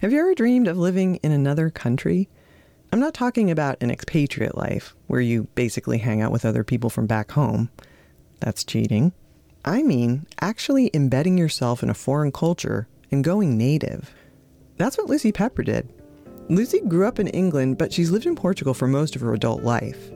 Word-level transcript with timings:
Have 0.00 0.14
you 0.14 0.20
ever 0.20 0.34
dreamed 0.34 0.66
of 0.66 0.78
living 0.78 1.16
in 1.16 1.30
another 1.30 1.68
country? 1.68 2.30
I'm 2.90 3.00
not 3.00 3.12
talking 3.12 3.50
about 3.50 3.82
an 3.82 3.90
expatriate 3.90 4.56
life 4.56 4.96
where 5.08 5.20
you 5.20 5.48
basically 5.54 5.98
hang 5.98 6.22
out 6.22 6.32
with 6.32 6.46
other 6.46 6.64
people 6.64 6.88
from 6.88 7.06
back 7.06 7.32
home. 7.32 7.68
That's 8.40 8.64
cheating. 8.64 9.12
I 9.62 9.82
mean 9.82 10.26
actually 10.40 10.90
embedding 10.94 11.36
yourself 11.36 11.82
in 11.82 11.90
a 11.90 11.94
foreign 11.94 12.32
culture 12.32 12.88
and 13.10 13.22
going 13.22 13.58
native. 13.58 14.14
That's 14.78 14.96
what 14.96 15.10
Lucy 15.10 15.32
Pepper 15.32 15.64
did. 15.64 15.86
Lucy 16.48 16.80
grew 16.80 17.06
up 17.06 17.18
in 17.18 17.28
England, 17.28 17.76
but 17.76 17.92
she's 17.92 18.10
lived 18.10 18.24
in 18.24 18.36
Portugal 18.36 18.72
for 18.72 18.88
most 18.88 19.14
of 19.16 19.20
her 19.20 19.34
adult 19.34 19.64
life. 19.64 20.10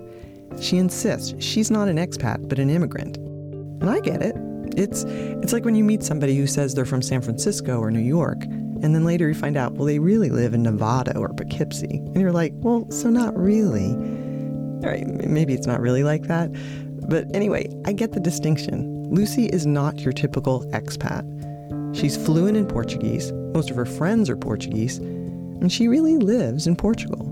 She 0.63 0.79
insists 0.79 1.35
she's 1.45 1.71
not 1.71 1.89
an 1.89 1.99
expat, 1.99 2.49
but 2.49 2.59
an 2.59 2.71
immigrant. 2.71 3.19
And 3.19 3.91
I 3.91 4.01
get 4.01 4.23
it. 4.23 4.35
It's 4.79 5.05
it's 5.05 5.53
like 5.53 5.67
when 5.67 5.75
you 5.75 5.85
meet 5.85 6.03
somebody 6.03 6.37
who 6.39 6.47
says 6.47 6.73
they're 6.73 6.87
from 6.87 7.03
San 7.03 7.21
Francisco 7.21 7.81
or 7.81 7.91
New 7.91 8.01
York, 8.01 8.47
and 8.83 8.95
then 8.95 9.05
later 9.05 9.29
you 9.29 9.35
find 9.35 9.57
out, 9.57 9.75
well, 9.75 9.87
they 9.87 9.99
really 9.99 10.31
live 10.31 10.55
in 10.55 10.63
Nevada 10.63 11.17
or 11.17 11.29
Poughkeepsie. 11.33 11.99
And 11.99 12.21
you're 12.21 12.33
like, 12.33 12.53
well, 12.57 12.91
so 12.91 13.11
not 13.11 13.37
really. 13.37 13.93
All 14.85 14.91
right, 14.91 15.07
maybe 15.07 15.55
it's 15.55 15.67
not 15.67 15.81
really 15.81 16.03
like 16.03 16.25
that. 16.25 16.51
But 17.09 17.27
anyway, 17.35 17.71
I 17.85 17.93
get 17.93 18.13
the 18.13 18.21
distinction. 18.21 19.09
Lucy 19.11 19.47
is 19.47 19.67
not 19.67 20.01
your 20.01 20.13
typical 20.13 20.65
expat. 20.71 21.25
She's 21.95 22.17
fluent 22.17 22.57
in 22.57 22.67
Portuguese, 22.67 23.33
most 23.33 23.71
of 23.71 23.77
her 23.77 23.87
friends 23.87 24.29
are 24.29 24.37
Portuguese, 24.37 24.99
and 24.99 25.73
she 25.73 25.87
really 25.87 26.17
lives 26.17 26.67
in 26.67 26.75
Portugal. 26.75 27.31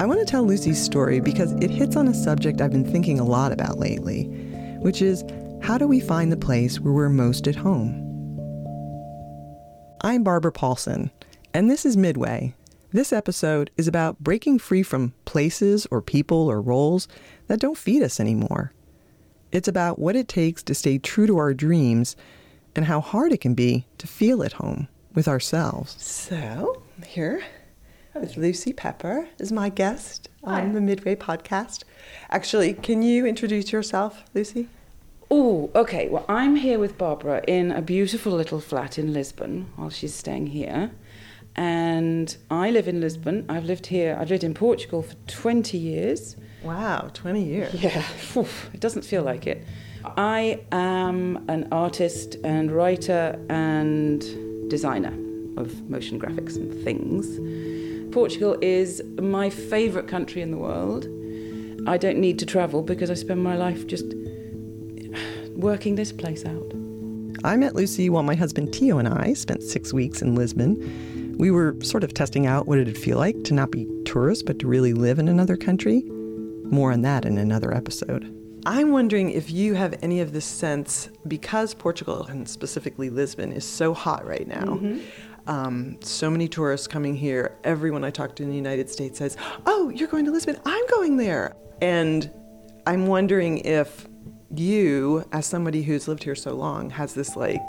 I 0.00 0.06
want 0.06 0.20
to 0.20 0.26
tell 0.26 0.44
Lucy's 0.44 0.82
story 0.82 1.20
because 1.20 1.52
it 1.54 1.70
hits 1.70 1.94
on 1.94 2.08
a 2.08 2.14
subject 2.14 2.60
I've 2.60 2.72
been 2.72 2.90
thinking 2.90 3.20
a 3.20 3.24
lot 3.24 3.52
about 3.52 3.78
lately, 3.78 4.24
which 4.80 5.02
is 5.02 5.22
how 5.62 5.78
do 5.78 5.86
we 5.86 6.00
find 6.00 6.32
the 6.32 6.36
place 6.36 6.80
where 6.80 6.92
we're 6.92 7.08
most 7.08 7.46
at 7.46 7.54
home? 7.54 8.03
I'm 10.04 10.22
Barbara 10.22 10.52
Paulson, 10.52 11.10
and 11.54 11.70
this 11.70 11.86
is 11.86 11.96
Midway. 11.96 12.54
This 12.92 13.10
episode 13.10 13.70
is 13.78 13.88
about 13.88 14.22
breaking 14.22 14.58
free 14.58 14.82
from 14.82 15.14
places 15.24 15.86
or 15.90 16.02
people 16.02 16.50
or 16.50 16.60
roles 16.60 17.08
that 17.46 17.58
don't 17.58 17.78
feed 17.78 18.02
us 18.02 18.20
anymore. 18.20 18.74
It's 19.50 19.66
about 19.66 19.98
what 19.98 20.14
it 20.14 20.28
takes 20.28 20.62
to 20.64 20.74
stay 20.74 20.98
true 20.98 21.26
to 21.26 21.38
our 21.38 21.54
dreams 21.54 22.16
and 22.76 22.84
how 22.84 23.00
hard 23.00 23.32
it 23.32 23.40
can 23.40 23.54
be 23.54 23.86
to 23.96 24.06
feel 24.06 24.42
at 24.42 24.52
home 24.52 24.88
with 25.14 25.26
ourselves. 25.26 25.96
So, 25.98 26.82
here 27.06 27.42
with 28.12 28.36
Lucy 28.36 28.74
Pepper 28.74 29.26
is 29.38 29.52
my 29.52 29.70
guest 29.70 30.28
Hi. 30.44 30.60
on 30.60 30.74
the 30.74 30.82
Midway 30.82 31.16
podcast. 31.16 31.84
Actually, 32.28 32.74
can 32.74 33.00
you 33.00 33.24
introduce 33.24 33.72
yourself, 33.72 34.22
Lucy? 34.34 34.68
Oh, 35.36 35.68
okay. 35.74 36.08
Well, 36.08 36.24
I'm 36.28 36.54
here 36.54 36.78
with 36.78 36.96
Barbara 36.96 37.42
in 37.48 37.72
a 37.72 37.82
beautiful 37.82 38.30
little 38.30 38.60
flat 38.60 39.00
in 39.00 39.12
Lisbon 39.12 39.66
while 39.74 39.90
she's 39.90 40.14
staying 40.14 40.46
here. 40.46 40.92
And 41.56 42.36
I 42.52 42.70
live 42.70 42.86
in 42.86 43.00
Lisbon. 43.00 43.44
I've 43.48 43.64
lived 43.64 43.86
here, 43.86 44.16
I've 44.16 44.30
lived 44.30 44.44
in 44.44 44.54
Portugal 44.54 45.02
for 45.02 45.16
20 45.26 45.76
years. 45.76 46.36
Wow, 46.62 47.10
20 47.14 47.42
years. 47.42 47.74
Yeah, 47.74 48.00
phew, 48.00 48.46
it 48.72 48.78
doesn't 48.78 49.02
feel 49.02 49.24
like 49.24 49.48
it. 49.48 49.66
I 50.16 50.60
am 50.70 51.44
an 51.48 51.66
artist 51.72 52.36
and 52.44 52.70
writer 52.70 53.36
and 53.50 54.20
designer 54.70 55.14
of 55.60 55.90
motion 55.90 56.20
graphics 56.20 56.54
and 56.54 56.72
things. 56.84 58.14
Portugal 58.14 58.56
is 58.62 59.02
my 59.20 59.50
favourite 59.50 60.06
country 60.06 60.42
in 60.42 60.52
the 60.52 60.58
world. 60.58 61.08
I 61.88 61.96
don't 61.98 62.18
need 62.18 62.38
to 62.38 62.46
travel 62.46 62.82
because 62.82 63.10
I 63.10 63.14
spend 63.14 63.42
my 63.42 63.56
life 63.56 63.88
just 63.88 64.14
working 65.56 65.94
this 65.94 66.12
place 66.12 66.44
out. 66.44 66.72
I 67.44 67.56
met 67.56 67.74
Lucy 67.74 68.08
while 68.08 68.22
my 68.22 68.34
husband 68.34 68.72
Tio 68.72 68.98
and 68.98 69.08
I 69.08 69.34
spent 69.34 69.62
six 69.62 69.92
weeks 69.92 70.22
in 70.22 70.34
Lisbon. 70.34 71.36
We 71.38 71.50
were 71.50 71.76
sort 71.82 72.04
of 72.04 72.14
testing 72.14 72.46
out 72.46 72.66
what 72.66 72.78
it'd 72.78 72.96
feel 72.96 73.18
like 73.18 73.44
to 73.44 73.54
not 73.54 73.70
be 73.70 73.86
tourists, 74.04 74.42
but 74.42 74.58
to 74.60 74.66
really 74.66 74.94
live 74.94 75.18
in 75.18 75.28
another 75.28 75.56
country. 75.56 76.02
More 76.64 76.92
on 76.92 77.02
that 77.02 77.24
in 77.24 77.36
another 77.36 77.74
episode. 77.74 78.30
I'm 78.66 78.92
wondering 78.92 79.30
if 79.30 79.50
you 79.50 79.74
have 79.74 79.94
any 80.00 80.20
of 80.20 80.32
this 80.32 80.46
sense, 80.46 81.10
because 81.28 81.74
Portugal 81.74 82.24
and 82.24 82.48
specifically 82.48 83.10
Lisbon 83.10 83.52
is 83.52 83.64
so 83.64 83.92
hot 83.92 84.26
right 84.26 84.48
now. 84.48 84.80
Um, 85.46 85.98
so 86.00 86.30
many 86.30 86.48
tourists 86.48 86.86
coming 86.86 87.14
here. 87.14 87.58
Everyone 87.64 88.04
I 88.04 88.10
talk 88.10 88.34
to 88.36 88.42
in 88.42 88.48
the 88.48 88.56
United 88.56 88.88
States 88.88 89.18
says, 89.18 89.36
Oh, 89.66 89.90
you're 89.90 90.08
going 90.08 90.24
to 90.24 90.30
Lisbon. 90.30 90.56
I'm 90.64 90.86
going 90.86 91.18
there. 91.18 91.54
And 91.82 92.30
I'm 92.86 93.06
wondering 93.06 93.58
if 93.58 94.06
you, 94.58 95.24
as 95.32 95.46
somebody 95.46 95.82
who's 95.82 96.08
lived 96.08 96.24
here 96.24 96.34
so 96.34 96.54
long, 96.54 96.90
has 96.90 97.14
this 97.14 97.36
like, 97.36 97.60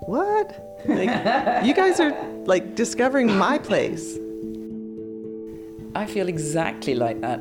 what? 0.00 0.82
Like, 0.86 1.64
you 1.64 1.74
guys 1.74 2.00
are 2.00 2.12
like 2.44 2.74
discovering 2.74 3.36
my 3.36 3.58
place. 3.58 4.18
I 5.94 6.06
feel 6.06 6.28
exactly 6.28 6.94
like 6.94 7.20
that. 7.20 7.40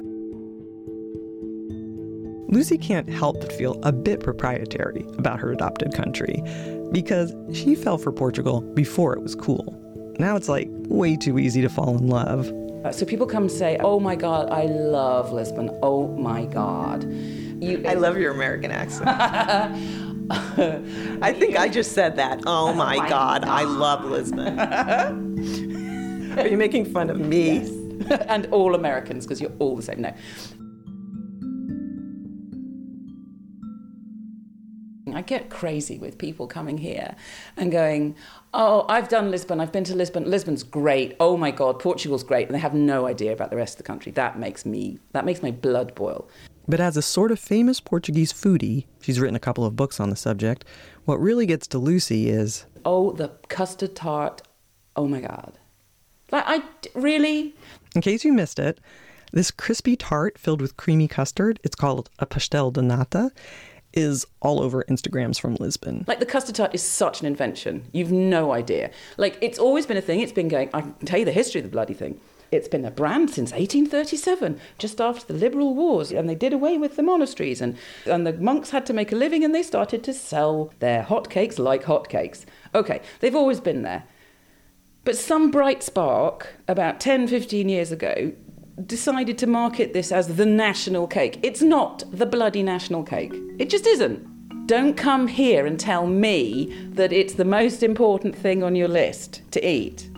Lucy 2.52 2.78
can't 2.80 3.08
help 3.08 3.40
but 3.40 3.54
feel 3.54 3.80
a 3.84 3.92
bit 3.92 4.22
proprietary 4.22 5.06
about 5.20 5.40
her 5.40 5.52
adopted 5.52 5.94
country 5.94 6.42
because 6.92 7.32
she 7.54 7.76
fell 7.76 8.00
for 8.00 8.12
Portugal 8.12 8.62
before 8.74 9.14
it 9.14 9.22
was 9.22 9.36
cool. 9.36 9.76
Now 10.18 10.36
it's 10.36 10.50
like 10.50 10.68
way 10.88 11.16
too 11.16 11.38
easy 11.38 11.62
to 11.62 11.70
fall 11.70 11.96
in 11.96 12.08
love. 12.08 12.52
Uh, 12.84 12.92
So 12.92 13.06
people 13.06 13.28
come 13.28 13.44
and 13.44 13.52
say, 13.52 13.78
"Oh 13.82 14.00
my 14.00 14.16
God, 14.16 14.50
I 14.50 14.66
love 14.66 15.32
Lisbon. 15.32 15.70
Oh 15.84 16.08
my 16.18 16.46
God." 16.46 17.04
You, 17.62 17.84
I 17.88 17.94
love 17.94 18.18
your 18.18 18.32
American 18.32 18.72
accent. 18.72 19.10
I 21.22 21.34
think 21.34 21.58
I 21.58 21.68
just 21.68 21.94
said 21.94 22.16
that. 22.18 22.40
Oh, 22.46 22.70
oh 22.70 22.74
my, 22.74 22.98
my 22.98 23.10
God, 23.10 23.44
I 23.44 23.64
love 23.64 24.06
Lisbon. 24.06 24.60
Are 26.40 26.48
you 26.48 26.58
making 26.58 26.86
fun 26.86 27.10
of 27.10 27.20
me? 27.20 27.80
and 28.28 28.48
all 28.52 28.76
Americans 28.76 29.26
because 29.26 29.42
you're 29.42 29.52
all 29.60 29.76
the 29.76 29.82
same. 29.82 30.02
No. 30.02 30.14
I 35.16 35.22
get 35.22 35.50
crazy 35.50 35.98
with 35.98 36.18
people 36.18 36.48
coming 36.48 36.78
here 36.78 37.16
and 37.58 37.72
going, 37.72 38.16
Oh, 38.54 38.86
I've 38.88 39.10
done 39.10 39.32
Lisbon, 39.32 39.60
I've 39.60 39.72
been 39.72 39.84
to 39.86 39.96
Lisbon. 39.96 40.30
Lisbon's 40.30 40.64
great. 40.64 41.16
Oh 41.20 41.36
my 41.36 41.52
God, 41.52 41.80
Portugal's 41.80 42.24
great. 42.24 42.48
And 42.48 42.56
they 42.56 42.60
have 42.60 42.74
no 42.74 43.06
idea 43.06 43.34
about 43.34 43.50
the 43.50 43.58
rest 43.58 43.74
of 43.74 43.78
the 43.80 43.84
country. 43.84 44.12
That 44.14 44.40
makes 44.40 44.66
me, 44.66 45.00
that 45.12 45.26
makes 45.26 45.42
my 45.42 45.52
blood 45.52 45.94
boil. 45.96 46.30
But 46.70 46.80
as 46.80 46.96
a 46.96 47.02
sort 47.02 47.32
of 47.32 47.40
famous 47.40 47.80
Portuguese 47.80 48.32
foodie, 48.32 48.86
she's 49.02 49.20
written 49.20 49.36
a 49.36 49.40
couple 49.40 49.66
of 49.66 49.76
books 49.76 50.00
on 50.00 50.12
the 50.12 50.16
subject. 50.16 50.64
What 51.06 51.20
really 51.20 51.48
gets 51.48 51.66
to 51.70 51.80
Lucy 51.80 52.30
is 52.30 52.68
Oh, 52.86 53.12
the 53.12 53.30
custard 53.48 53.96
tart. 53.96 54.44
Oh 54.96 55.08
my 55.08 55.20
God. 55.20 55.58
Like, 56.32 56.44
I 56.46 56.62
really? 56.94 57.56
In 57.96 58.02
case 58.02 58.24
you 58.24 58.32
missed 58.34 58.60
it, 58.60 58.80
this 59.32 59.50
crispy 59.50 59.96
tart 59.96 60.38
filled 60.38 60.62
with 60.62 60.78
creamy 60.78 61.08
custard, 61.08 61.60
it's 61.64 61.76
called 61.76 62.12
a 62.20 62.28
pastel 62.28 62.70
de 62.70 62.84
nata, 62.84 63.32
is 63.92 64.28
all 64.40 64.62
over 64.62 64.84
Instagrams 64.84 65.40
from 65.40 65.56
Lisbon. 65.56 66.06
Like 66.08 66.20
the 66.20 66.26
custard 66.28 66.54
tart 66.54 66.76
is 66.76 66.84
such 66.84 67.22
an 67.22 67.26
invention. 67.26 67.86
You've 67.92 68.12
no 68.12 68.52
idea. 68.52 68.92
Like 69.18 69.40
it's 69.42 69.58
always 69.58 69.88
been 69.88 69.98
a 69.98 70.02
thing. 70.02 70.20
It's 70.20 70.32
been 70.32 70.48
going. 70.48 70.70
I 70.76 70.82
can 70.82 70.94
tell 71.08 71.18
you 71.18 71.26
the 71.26 71.32
history 71.32 71.62
of 71.62 71.66
the 71.66 71.72
bloody 71.72 71.96
thing. 71.96 72.20
It's 72.52 72.68
been 72.68 72.86
a 72.86 72.92
brand 72.92 73.30
since 73.30 73.52
1837, 73.52 74.60
just 74.78 75.00
after 75.00 75.32
the 75.32 75.40
liberal 75.40 75.76
wars, 75.76 76.12
and 76.12 76.28
they 76.28 76.36
did 76.36 76.54
away 76.54 76.78
with 76.78 76.96
the 76.96 77.04
monasteries, 77.04 77.62
and 77.62 77.78
and 78.06 78.26
the 78.26 78.34
monks 78.34 78.72
had 78.72 78.86
to 78.88 78.94
make 78.94 79.12
a 79.12 79.16
living, 79.16 79.44
and 79.44 79.54
they 79.54 79.64
started 79.64 80.04
to 80.04 80.14
sell 80.14 80.74
their 80.80 81.04
hotcakes 81.04 81.60
like 81.60 81.84
hotcakes. 81.84 82.46
Okay, 82.74 83.02
they've 83.20 83.36
always 83.36 83.60
been 83.60 83.84
there. 83.84 84.04
But 85.06 85.16
some 85.18 85.50
bright 85.52 85.82
spark 85.82 86.56
about 86.68 87.00
10, 87.00 87.28
15 87.28 87.70
years 87.70 87.92
ago 87.92 88.34
decided 88.86 89.38
to 89.38 89.48
market 89.48 89.94
this 89.94 90.12
as 90.12 90.36
the 90.36 90.46
national 90.46 91.08
cake. 91.08 91.40
It's 91.44 91.62
not 91.62 92.04
the 92.12 92.26
bloody 92.26 92.64
national 92.64 93.04
cake. 93.04 93.34
It 93.58 93.70
just 93.70 93.86
isn't. 93.86 94.68
Don't 94.68 94.96
come 94.96 95.28
here 95.28 95.66
and 95.66 95.80
tell 95.80 96.06
me 96.06 96.72
that 96.92 97.12
it's 97.12 97.34
the 97.34 97.46
most 97.46 97.82
important 97.82 98.36
thing 98.36 98.64
on 98.64 98.76
your 98.76 98.88
list 98.88 99.42
to 99.52 99.68
eat. 99.68 100.09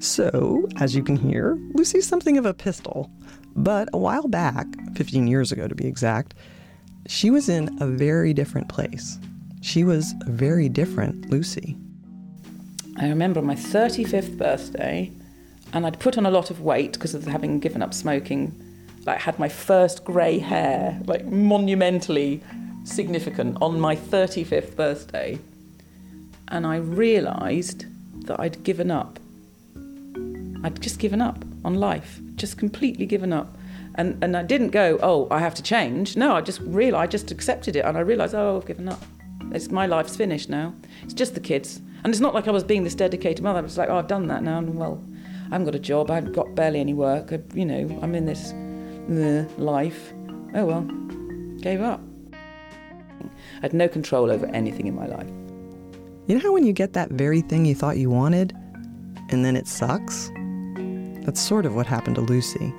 So, 0.00 0.68
as 0.76 0.94
you 0.94 1.02
can 1.02 1.16
hear, 1.16 1.58
Lucy's 1.74 2.06
something 2.06 2.38
of 2.38 2.46
a 2.46 2.54
pistol. 2.54 3.10
But 3.56 3.88
a 3.92 3.98
while 3.98 4.28
back, 4.28 4.66
15 4.94 5.26
years 5.26 5.50
ago 5.50 5.66
to 5.66 5.74
be 5.74 5.86
exact, 5.86 6.34
she 7.08 7.30
was 7.30 7.48
in 7.48 7.76
a 7.80 7.86
very 7.86 8.32
different 8.32 8.68
place. 8.68 9.18
She 9.60 9.82
was 9.82 10.14
a 10.26 10.30
very 10.30 10.68
different 10.68 11.30
Lucy. 11.30 11.76
I 12.96 13.08
remember 13.08 13.42
my 13.42 13.56
35th 13.56 14.38
birthday, 14.38 15.10
and 15.72 15.84
I'd 15.84 15.98
put 15.98 16.16
on 16.16 16.26
a 16.26 16.30
lot 16.30 16.50
of 16.50 16.60
weight 16.60 16.92
because 16.92 17.14
of 17.14 17.24
having 17.26 17.58
given 17.58 17.82
up 17.82 17.92
smoking. 17.92 18.54
Like, 19.04 19.18
had 19.20 19.38
my 19.38 19.48
first 19.48 20.04
grey 20.04 20.38
hair, 20.38 21.00
like 21.06 21.24
monumentally 21.24 22.42
significant 22.84 23.58
on 23.60 23.80
my 23.80 23.96
35th 23.96 24.76
birthday. 24.76 25.38
And 26.48 26.66
I 26.66 26.76
realised 26.76 27.86
that 28.26 28.38
I'd 28.38 28.62
given 28.62 28.90
up. 28.90 29.17
I'd 30.64 30.80
just 30.80 30.98
given 30.98 31.20
up 31.20 31.44
on 31.64 31.74
life, 31.74 32.20
just 32.36 32.58
completely 32.58 33.06
given 33.06 33.32
up. 33.32 33.56
And, 33.94 34.22
and 34.22 34.36
I 34.36 34.42
didn't 34.42 34.70
go, 34.70 34.98
oh, 35.02 35.26
I 35.30 35.40
have 35.40 35.54
to 35.56 35.62
change. 35.62 36.16
No, 36.16 36.34
I 36.36 36.40
just 36.40 36.60
realised, 36.60 37.02
I 37.02 37.06
just 37.06 37.30
accepted 37.30 37.74
it 37.76 37.84
and 37.84 37.96
I 37.96 38.00
realised, 38.00 38.34
oh, 38.34 38.56
I've 38.56 38.66
given 38.66 38.88
up. 38.88 39.02
It's 39.52 39.70
my 39.70 39.86
life's 39.86 40.14
finished 40.14 40.48
now. 40.48 40.74
It's 41.02 41.14
just 41.14 41.34
the 41.34 41.40
kids. 41.40 41.80
And 42.04 42.12
it's 42.12 42.20
not 42.20 42.34
like 42.34 42.46
I 42.46 42.50
was 42.50 42.62
being 42.62 42.84
this 42.84 42.94
dedicated 42.94 43.42
mother. 43.42 43.64
It's 43.64 43.76
like, 43.76 43.88
oh, 43.88 43.96
I've 43.96 44.06
done 44.06 44.28
that 44.28 44.42
now. 44.42 44.58
And 44.58 44.76
well, 44.76 45.02
I 45.46 45.54
haven't 45.54 45.64
got 45.64 45.74
a 45.74 45.80
job. 45.80 46.10
I've 46.10 46.32
got 46.32 46.54
barely 46.54 46.80
any 46.80 46.94
work. 46.94 47.32
I, 47.32 47.40
you 47.54 47.64
know, 47.64 47.98
I'm 48.02 48.14
in 48.14 48.26
this 48.26 48.52
uh, 48.52 49.48
life. 49.56 50.12
Oh 50.54 50.64
well, 50.64 50.82
gave 51.60 51.80
up. 51.80 52.00
I 52.32 53.60
had 53.62 53.72
no 53.72 53.88
control 53.88 54.30
over 54.30 54.46
anything 54.46 54.86
in 54.86 54.94
my 54.94 55.06
life. 55.06 55.28
You 56.26 56.34
know 56.34 56.40
how 56.40 56.52
when 56.52 56.66
you 56.66 56.72
get 56.72 56.92
that 56.92 57.10
very 57.10 57.40
thing 57.40 57.64
you 57.64 57.74
thought 57.74 57.96
you 57.96 58.10
wanted, 58.10 58.54
and 59.30 59.44
then 59.44 59.56
it 59.56 59.66
sucks? 59.66 60.30
That's 61.28 61.42
sort 61.42 61.66
of 61.66 61.74
what 61.74 61.86
happened 61.86 62.16
to 62.16 62.22
Lucy. 62.22 62.72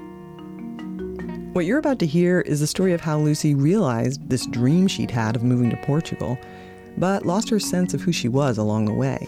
What 1.53 1.67
you're 1.67 1.77
about 1.77 1.99
to 1.99 2.07
hear 2.07 2.41
is 2.41 2.59
the 2.59 2.65
story 2.65 2.93
of 2.93 3.01
how 3.01 3.19
Lucy 3.19 3.53
realized 3.53 4.27
this 4.27 4.47
dream 4.47 4.87
she'd 4.87 5.11
had 5.11 5.35
of 5.35 5.43
moving 5.43 5.69
to 5.69 5.77
Portugal, 5.85 6.35
but 6.97 7.27
lost 7.27 7.47
her 7.51 7.59
sense 7.59 7.93
of 7.93 8.01
who 8.01 8.11
she 8.11 8.27
was 8.27 8.57
along 8.57 8.85
the 8.85 8.93
way. 8.95 9.23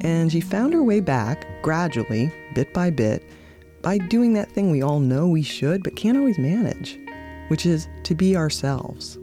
And 0.00 0.32
she 0.32 0.40
found 0.40 0.72
her 0.72 0.82
way 0.82 1.00
back, 1.00 1.44
gradually, 1.60 2.32
bit 2.54 2.72
by 2.72 2.88
bit, 2.88 3.22
by 3.82 3.98
doing 3.98 4.32
that 4.32 4.50
thing 4.50 4.70
we 4.70 4.80
all 4.80 4.98
know 4.98 5.28
we 5.28 5.42
should 5.42 5.82
but 5.82 5.96
can't 5.96 6.16
always 6.16 6.38
manage, 6.38 6.98
which 7.48 7.66
is 7.66 7.86
to 8.04 8.14
be 8.14 8.34
ourselves. 8.34 9.18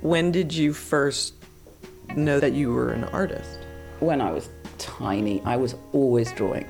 When 0.00 0.32
did 0.32 0.52
you 0.52 0.72
first 0.72 1.34
know 2.16 2.40
that 2.40 2.54
you 2.54 2.72
were 2.72 2.90
an 2.90 3.04
artist? 3.04 3.60
When 4.00 4.20
I 4.20 4.32
was 4.32 4.48
tiny, 4.78 5.40
I 5.42 5.54
was 5.54 5.76
always 5.92 6.32
drawing 6.32 6.66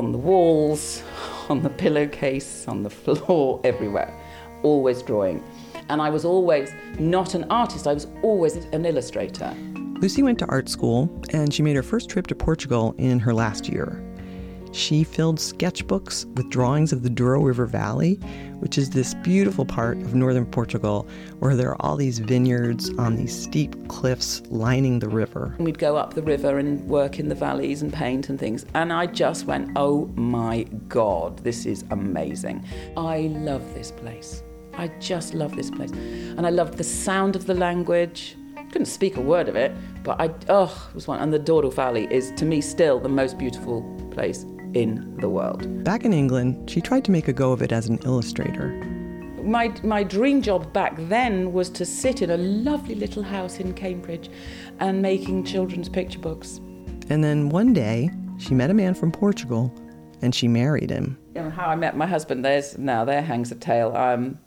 on 0.00 0.12
the 0.12 0.18
walls, 0.18 1.02
on 1.50 1.62
the 1.62 1.68
pillowcase, 1.68 2.66
on 2.66 2.82
the 2.82 2.88
floor, 2.88 3.60
everywhere. 3.64 4.10
Always 4.62 5.02
drawing. 5.02 5.44
And 5.90 6.00
I 6.00 6.08
was 6.08 6.24
always 6.24 6.72
not 6.98 7.34
an 7.34 7.44
artist, 7.50 7.86
I 7.86 7.92
was 7.92 8.06
always 8.22 8.56
an 8.56 8.86
illustrator. 8.86 9.54
Lucy 10.00 10.22
went 10.22 10.38
to 10.38 10.46
art 10.46 10.70
school 10.70 11.10
and 11.34 11.52
she 11.52 11.62
made 11.62 11.76
her 11.76 11.82
first 11.82 12.08
trip 12.08 12.26
to 12.28 12.34
Portugal 12.34 12.94
in 12.96 13.18
her 13.18 13.34
last 13.34 13.68
year. 13.68 14.02
She 14.72 15.02
filled 15.02 15.38
sketchbooks 15.38 16.26
with 16.36 16.48
drawings 16.48 16.92
of 16.92 17.02
the 17.02 17.10
Douro 17.10 17.42
River 17.42 17.66
Valley, 17.66 18.14
which 18.60 18.78
is 18.78 18.90
this 18.90 19.14
beautiful 19.14 19.64
part 19.64 19.98
of 19.98 20.14
northern 20.14 20.46
Portugal 20.46 21.08
where 21.40 21.56
there 21.56 21.70
are 21.70 21.82
all 21.82 21.96
these 21.96 22.20
vineyards 22.20 22.88
on 22.96 23.16
these 23.16 23.36
steep 23.36 23.88
cliffs 23.88 24.42
lining 24.48 25.00
the 25.00 25.08
river. 25.08 25.56
We'd 25.58 25.78
go 25.78 25.96
up 25.96 26.14
the 26.14 26.22
river 26.22 26.58
and 26.58 26.86
work 26.88 27.18
in 27.18 27.28
the 27.28 27.34
valleys 27.34 27.82
and 27.82 27.92
paint 27.92 28.28
and 28.28 28.38
things. 28.38 28.64
And 28.74 28.92
I 28.92 29.06
just 29.06 29.46
went, 29.46 29.70
oh 29.74 30.06
my 30.14 30.62
God, 30.88 31.38
this 31.38 31.66
is 31.66 31.84
amazing. 31.90 32.64
I 32.96 33.22
love 33.22 33.74
this 33.74 33.90
place. 33.90 34.44
I 34.74 34.86
just 35.00 35.34
love 35.34 35.56
this 35.56 35.70
place. 35.70 35.90
And 35.90 36.46
I 36.46 36.50
loved 36.50 36.78
the 36.78 36.84
sound 36.84 37.34
of 37.34 37.46
the 37.46 37.54
language. 37.54 38.36
Couldn't 38.70 38.86
speak 38.86 39.16
a 39.16 39.20
word 39.20 39.48
of 39.48 39.56
it, 39.56 39.72
but 40.04 40.20
I, 40.20 40.32
oh, 40.48 40.88
it 40.90 40.94
was 40.94 41.08
one. 41.08 41.18
And 41.18 41.32
the 41.32 41.40
Douro 41.40 41.70
Valley 41.70 42.06
is, 42.08 42.30
to 42.36 42.44
me, 42.44 42.60
still 42.60 43.00
the 43.00 43.08
most 43.08 43.36
beautiful 43.36 43.82
place 44.12 44.46
in 44.74 45.16
the 45.20 45.28
world. 45.28 45.84
Back 45.84 46.04
in 46.04 46.12
England, 46.12 46.70
she 46.70 46.80
tried 46.80 47.04
to 47.04 47.10
make 47.10 47.28
a 47.28 47.32
go 47.32 47.52
of 47.52 47.62
it 47.62 47.72
as 47.72 47.88
an 47.88 47.98
illustrator. 48.04 48.68
My, 49.42 49.72
my 49.82 50.02
dream 50.02 50.42
job 50.42 50.72
back 50.72 50.94
then 50.96 51.52
was 51.52 51.70
to 51.70 51.84
sit 51.84 52.22
in 52.22 52.30
a 52.30 52.36
lovely 52.36 52.94
little 52.94 53.22
house 53.22 53.58
in 53.58 53.72
Cambridge 53.72 54.30
and 54.78 55.00
making 55.00 55.44
children's 55.44 55.88
picture 55.88 56.18
books. 56.18 56.60
And 57.08 57.24
then 57.24 57.48
one 57.48 57.72
day, 57.72 58.10
she 58.38 58.54
met 58.54 58.70
a 58.70 58.74
man 58.74 58.94
from 58.94 59.12
Portugal 59.12 59.72
and 60.22 60.34
she 60.34 60.46
married 60.48 60.90
him. 60.90 61.18
And 61.34 61.52
how 61.52 61.66
I 61.66 61.76
met 61.76 61.96
my 61.96 62.06
husband, 62.06 62.44
there's 62.44 62.76
now 62.78 63.04
there 63.04 63.22
hangs 63.22 63.50
a 63.50 63.54
tale. 63.54 63.96
Um, 63.96 64.38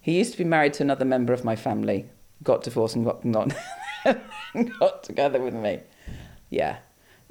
he 0.00 0.18
used 0.18 0.32
to 0.32 0.38
be 0.38 0.44
married 0.44 0.72
to 0.74 0.82
another 0.82 1.04
member 1.04 1.32
of 1.32 1.44
my 1.44 1.56
family, 1.56 2.08
got 2.42 2.62
divorced 2.62 2.96
and 2.96 3.04
got 3.04 3.24
not 3.24 3.54
got 4.80 5.02
together 5.02 5.40
with 5.40 5.54
me. 5.54 5.80
Yeah, 6.48 6.78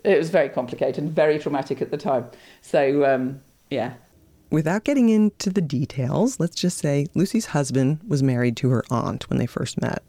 it 0.04 0.18
was 0.18 0.30
very 0.30 0.50
complicated 0.50 1.04
and 1.04 1.12
very 1.12 1.40
traumatic 1.40 1.82
at 1.82 1.92
the 1.92 1.98
time. 1.98 2.26
So, 2.62 3.06
um, 3.06 3.42
yeah. 3.70 3.94
Without 4.52 4.84
getting 4.84 5.10
into 5.10 5.50
the 5.50 5.62
details, 5.62 6.40
let's 6.40 6.56
just 6.56 6.80
say 6.80 7.06
Lucy's 7.14 7.48
husband 7.48 8.00
was 8.08 8.24
married 8.24 8.58
to 8.58 8.70
her 8.70 8.84
aunt 8.90 9.30
when 9.30 9.38
they 9.38 9.46
first 9.46 9.80
met. 9.82 10.04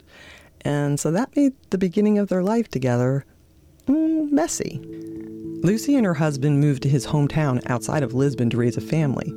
And 0.62 0.98
so 0.98 1.10
that 1.10 1.34
made 1.36 1.52
the 1.70 1.78
beginning 1.78 2.18
of 2.18 2.28
their 2.28 2.42
life 2.42 2.68
together 2.68 3.24
mm, 3.86 4.30
messy. 4.30 4.80
Lucy 5.62 5.94
and 5.94 6.06
her 6.06 6.14
husband 6.14 6.60
moved 6.60 6.82
to 6.82 6.88
his 6.88 7.06
hometown 7.06 7.62
outside 7.68 8.02
of 8.02 8.14
Lisbon 8.14 8.48
to 8.50 8.56
raise 8.56 8.76
a 8.76 8.80
family. 8.80 9.28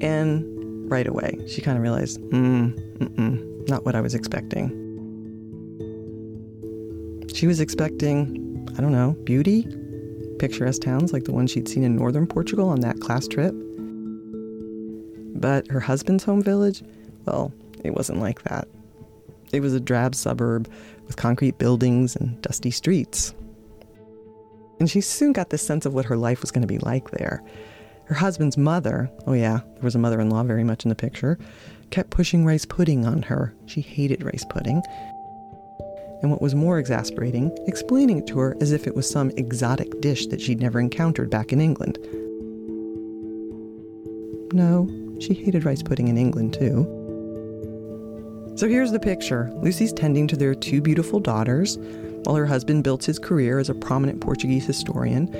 And 0.00 0.90
right 0.90 1.06
away, 1.06 1.38
she 1.48 1.60
kind 1.60 1.76
of 1.76 1.82
realized, 1.82 2.20
mm, 2.20 3.68
not 3.68 3.84
what 3.84 3.94
I 3.94 4.00
was 4.00 4.14
expecting. 4.14 4.76
She 7.34 7.46
was 7.46 7.60
expecting 7.60 8.49
I 8.76 8.80
don't 8.80 8.92
know, 8.92 9.12
beauty, 9.24 9.66
picturesque 10.38 10.82
towns 10.82 11.12
like 11.12 11.24
the 11.24 11.32
one 11.32 11.46
she'd 11.46 11.68
seen 11.68 11.82
in 11.82 11.96
northern 11.96 12.26
Portugal 12.26 12.68
on 12.68 12.80
that 12.80 13.00
class 13.00 13.28
trip. 13.28 13.54
But 15.34 15.68
her 15.68 15.80
husband's 15.80 16.24
home 16.24 16.42
village, 16.42 16.82
well, 17.26 17.52
it 17.84 17.94
wasn't 17.94 18.20
like 18.20 18.42
that. 18.44 18.68
It 19.52 19.60
was 19.60 19.74
a 19.74 19.80
drab 19.80 20.14
suburb 20.14 20.70
with 21.06 21.16
concrete 21.16 21.58
buildings 21.58 22.16
and 22.16 22.40
dusty 22.42 22.70
streets. 22.70 23.34
And 24.78 24.90
she 24.90 25.00
soon 25.00 25.32
got 25.32 25.50
this 25.50 25.66
sense 25.66 25.84
of 25.84 25.92
what 25.92 26.06
her 26.06 26.16
life 26.16 26.40
was 26.40 26.50
going 26.50 26.62
to 26.62 26.68
be 26.68 26.78
like 26.78 27.10
there. 27.10 27.42
Her 28.04 28.14
husband's 28.14 28.56
mother, 28.56 29.10
oh 29.26 29.34
yeah, 29.34 29.60
there 29.74 29.82
was 29.82 29.94
a 29.94 29.98
mother 29.98 30.20
in 30.20 30.30
law 30.30 30.42
very 30.42 30.64
much 30.64 30.84
in 30.84 30.88
the 30.88 30.94
picture, 30.94 31.38
kept 31.90 32.10
pushing 32.10 32.44
rice 32.44 32.64
pudding 32.64 33.04
on 33.04 33.22
her. 33.22 33.54
She 33.66 33.80
hated 33.82 34.24
rice 34.24 34.44
pudding 34.48 34.82
and 36.22 36.30
what 36.30 36.42
was 36.42 36.54
more 36.54 36.78
exasperating, 36.78 37.50
explaining 37.66 38.18
it 38.18 38.26
to 38.28 38.38
her 38.38 38.56
as 38.60 38.72
if 38.72 38.86
it 38.86 38.94
was 38.94 39.08
some 39.08 39.30
exotic 39.36 40.00
dish 40.00 40.26
that 40.26 40.40
she'd 40.40 40.60
never 40.60 40.80
encountered 40.80 41.30
back 41.30 41.52
in 41.52 41.60
England. 41.60 41.98
No, 44.52 44.88
she 45.20 45.34
hated 45.34 45.64
rice 45.64 45.82
pudding 45.82 46.08
in 46.08 46.18
England 46.18 46.54
too. 46.54 46.96
So 48.56 48.68
here's 48.68 48.92
the 48.92 49.00
picture 49.00 49.50
Lucy's 49.62 49.92
tending 49.92 50.26
to 50.26 50.36
their 50.36 50.54
two 50.54 50.80
beautiful 50.80 51.20
daughters, 51.20 51.78
while 52.24 52.36
her 52.36 52.46
husband 52.46 52.84
built 52.84 53.04
his 53.04 53.18
career 53.18 53.58
as 53.58 53.70
a 53.70 53.74
prominent 53.74 54.20
Portuguese 54.20 54.66
historian. 54.66 55.32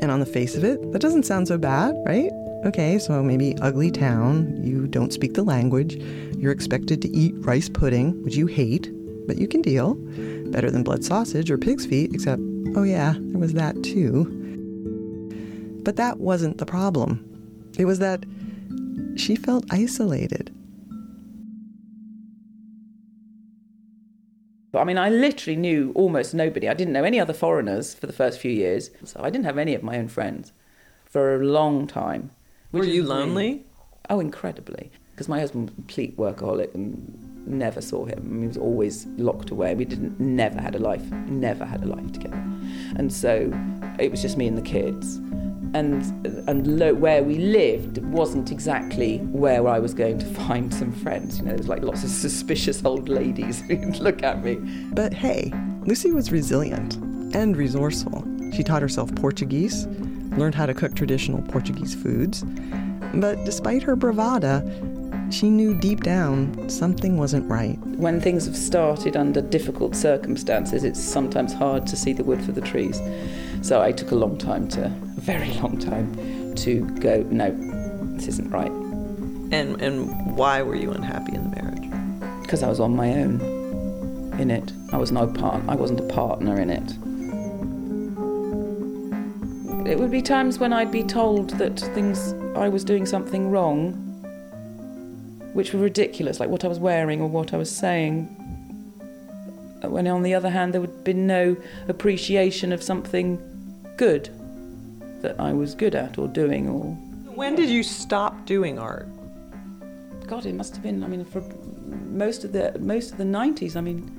And 0.00 0.10
on 0.10 0.20
the 0.20 0.26
face 0.26 0.56
of 0.56 0.64
it, 0.64 0.92
that 0.92 1.00
doesn't 1.00 1.24
sound 1.24 1.48
so 1.48 1.58
bad, 1.58 1.94
right? 2.06 2.30
Okay, 2.66 2.98
so 2.98 3.22
maybe 3.22 3.56
ugly 3.60 3.90
town, 3.90 4.62
you 4.62 4.86
don't 4.86 5.12
speak 5.12 5.34
the 5.34 5.42
language, 5.42 5.96
you're 6.36 6.52
expected 6.52 7.00
to 7.02 7.08
eat 7.08 7.34
rice 7.38 7.68
pudding, 7.68 8.22
which 8.22 8.36
you 8.36 8.46
hate, 8.46 8.90
but 9.30 9.38
you 9.38 9.46
can 9.46 9.62
deal. 9.62 9.94
Better 10.50 10.72
than 10.72 10.82
blood 10.82 11.04
sausage 11.04 11.52
or 11.52 11.56
pig's 11.56 11.86
feet, 11.86 12.12
except, 12.12 12.42
oh 12.74 12.82
yeah, 12.82 13.14
there 13.16 13.38
was 13.38 13.52
that 13.52 13.80
too. 13.84 14.24
But 15.84 15.94
that 15.94 16.18
wasn't 16.18 16.58
the 16.58 16.66
problem. 16.66 17.24
It 17.78 17.84
was 17.84 18.00
that 18.00 18.24
she 19.14 19.36
felt 19.36 19.64
isolated. 19.70 20.52
I 24.74 24.82
mean, 24.82 24.98
I 24.98 25.10
literally 25.10 25.54
knew 25.54 25.92
almost 25.94 26.34
nobody. 26.34 26.68
I 26.68 26.74
didn't 26.74 26.92
know 26.92 27.04
any 27.04 27.20
other 27.20 27.32
foreigners 27.32 27.94
for 27.94 28.08
the 28.08 28.12
first 28.12 28.40
few 28.40 28.50
years. 28.50 28.90
So 29.04 29.20
I 29.22 29.30
didn't 29.30 29.44
have 29.44 29.58
any 29.58 29.76
of 29.76 29.84
my 29.84 29.96
own 29.96 30.08
friends 30.08 30.52
for 31.04 31.36
a 31.36 31.44
long 31.44 31.86
time. 31.86 32.32
Were 32.72 32.82
you 32.82 33.04
lonely? 33.04 33.64
Oh, 34.08 34.18
incredibly. 34.18 34.90
Because 35.12 35.28
my 35.28 35.38
husband 35.38 35.66
was 35.66 35.72
a 35.72 35.76
complete 35.76 36.16
workaholic 36.16 36.74
and 36.74 37.29
never 37.50 37.80
saw 37.80 38.04
him. 38.04 38.40
He 38.40 38.46
was 38.46 38.56
always 38.56 39.06
locked 39.16 39.50
away. 39.50 39.74
We 39.74 39.84
didn't 39.84 40.18
never 40.18 40.60
had 40.60 40.74
a 40.74 40.78
life, 40.78 41.02
never 41.26 41.64
had 41.64 41.82
a 41.82 41.86
life 41.86 42.12
together. 42.12 42.42
And 42.96 43.12
so 43.12 43.52
it 43.98 44.10
was 44.10 44.22
just 44.22 44.36
me 44.36 44.46
and 44.46 44.56
the 44.56 44.62
kids. 44.62 45.16
And 45.72 46.02
and 46.48 46.78
lo- 46.78 46.94
where 46.94 47.22
we 47.22 47.36
lived 47.38 47.98
wasn't 47.98 48.50
exactly 48.50 49.18
where 49.18 49.68
I 49.68 49.78
was 49.78 49.94
going 49.94 50.18
to 50.18 50.26
find 50.46 50.72
some 50.72 50.92
friends. 50.92 51.38
You 51.38 51.44
know, 51.44 51.50
there 51.50 51.58
was 51.58 51.68
like 51.68 51.82
lots 51.82 52.02
of 52.02 52.10
suspicious 52.10 52.84
old 52.84 53.08
ladies 53.08 53.60
who'd 53.68 53.98
look 53.98 54.22
at 54.22 54.42
me. 54.42 54.56
But 54.92 55.12
hey, 55.12 55.52
Lucy 55.86 56.10
was 56.10 56.32
resilient 56.32 56.96
and 57.34 57.56
resourceful. 57.56 58.24
She 58.52 58.64
taught 58.64 58.82
herself 58.82 59.14
Portuguese, 59.14 59.86
learned 60.36 60.56
how 60.56 60.66
to 60.66 60.74
cook 60.74 60.94
traditional 60.94 61.40
Portuguese 61.42 61.94
foods. 61.94 62.44
But 63.14 63.44
despite 63.44 63.82
her 63.82 63.96
bravada, 63.96 64.62
she 65.32 65.50
knew 65.50 65.74
deep 65.74 66.02
down 66.02 66.68
something 66.68 67.16
wasn't 67.16 67.48
right. 67.50 67.78
When 67.78 68.20
things 68.20 68.46
have 68.46 68.56
started 68.56 69.16
under 69.16 69.40
difficult 69.40 69.94
circumstances, 69.94 70.84
it's 70.84 71.00
sometimes 71.00 71.52
hard 71.52 71.86
to 71.88 71.96
see 71.96 72.12
the 72.12 72.24
wood 72.24 72.42
for 72.42 72.52
the 72.52 72.60
trees. 72.60 73.00
So 73.62 73.82
I 73.82 73.92
took 73.92 74.10
a 74.10 74.14
long 74.14 74.38
time 74.38 74.68
to, 74.68 74.86
a 74.86 75.20
very 75.20 75.52
long 75.62 75.78
time, 75.78 76.54
to 76.56 76.80
go, 77.00 77.22
no, 77.30 77.50
this 78.16 78.28
isn't 78.28 78.50
right. 78.50 78.72
And, 79.52 79.80
and 79.80 80.36
why 80.36 80.62
were 80.62 80.74
you 80.74 80.90
unhappy 80.90 81.34
in 81.34 81.50
the 81.50 81.62
marriage? 81.62 82.42
Because 82.42 82.62
I 82.62 82.68
was 82.68 82.80
on 82.80 82.96
my 82.96 83.12
own 83.12 83.40
in 84.38 84.50
it. 84.50 84.72
I 84.92 84.96
was 84.96 85.12
no 85.12 85.26
part, 85.26 85.62
I 85.68 85.74
wasn't 85.74 86.00
a 86.00 86.06
partner 86.14 86.60
in 86.60 86.70
it. 86.70 86.90
It 89.88 89.98
would 89.98 90.10
be 90.10 90.22
times 90.22 90.58
when 90.58 90.72
I'd 90.72 90.92
be 90.92 91.02
told 91.02 91.50
that 91.58 91.78
things, 91.94 92.32
I 92.56 92.68
was 92.68 92.84
doing 92.84 93.06
something 93.06 93.50
wrong 93.50 94.09
which 95.52 95.72
were 95.72 95.80
ridiculous, 95.80 96.40
like 96.40 96.48
what 96.48 96.64
I 96.64 96.68
was 96.68 96.78
wearing 96.78 97.20
or 97.20 97.28
what 97.28 97.52
I 97.52 97.56
was 97.56 97.70
saying. 97.70 98.24
When 99.82 100.06
on 100.06 100.22
the 100.22 100.34
other 100.34 100.50
hand, 100.50 100.74
there 100.74 100.80
would 100.80 101.04
be 101.04 101.14
no 101.14 101.56
appreciation 101.88 102.72
of 102.72 102.82
something 102.82 103.38
good 103.96 104.28
that 105.22 105.38
I 105.40 105.52
was 105.52 105.74
good 105.74 105.94
at 105.94 106.18
or 106.18 106.28
doing 106.28 106.68
or. 106.68 106.84
When 107.34 107.54
did 107.54 107.70
you 107.70 107.82
stop 107.82 108.44
doing 108.44 108.78
art? 108.78 109.08
God, 110.26 110.46
it 110.46 110.54
must 110.54 110.74
have 110.74 110.82
been. 110.82 111.02
I 111.02 111.06
mean, 111.06 111.24
for 111.24 111.42
most 112.06 112.44
of 112.44 112.52
the 112.52 112.78
most 112.78 113.12
of 113.12 113.18
the 113.18 113.24
nineties. 113.24 113.74
I 113.74 113.80
mean, 113.80 114.10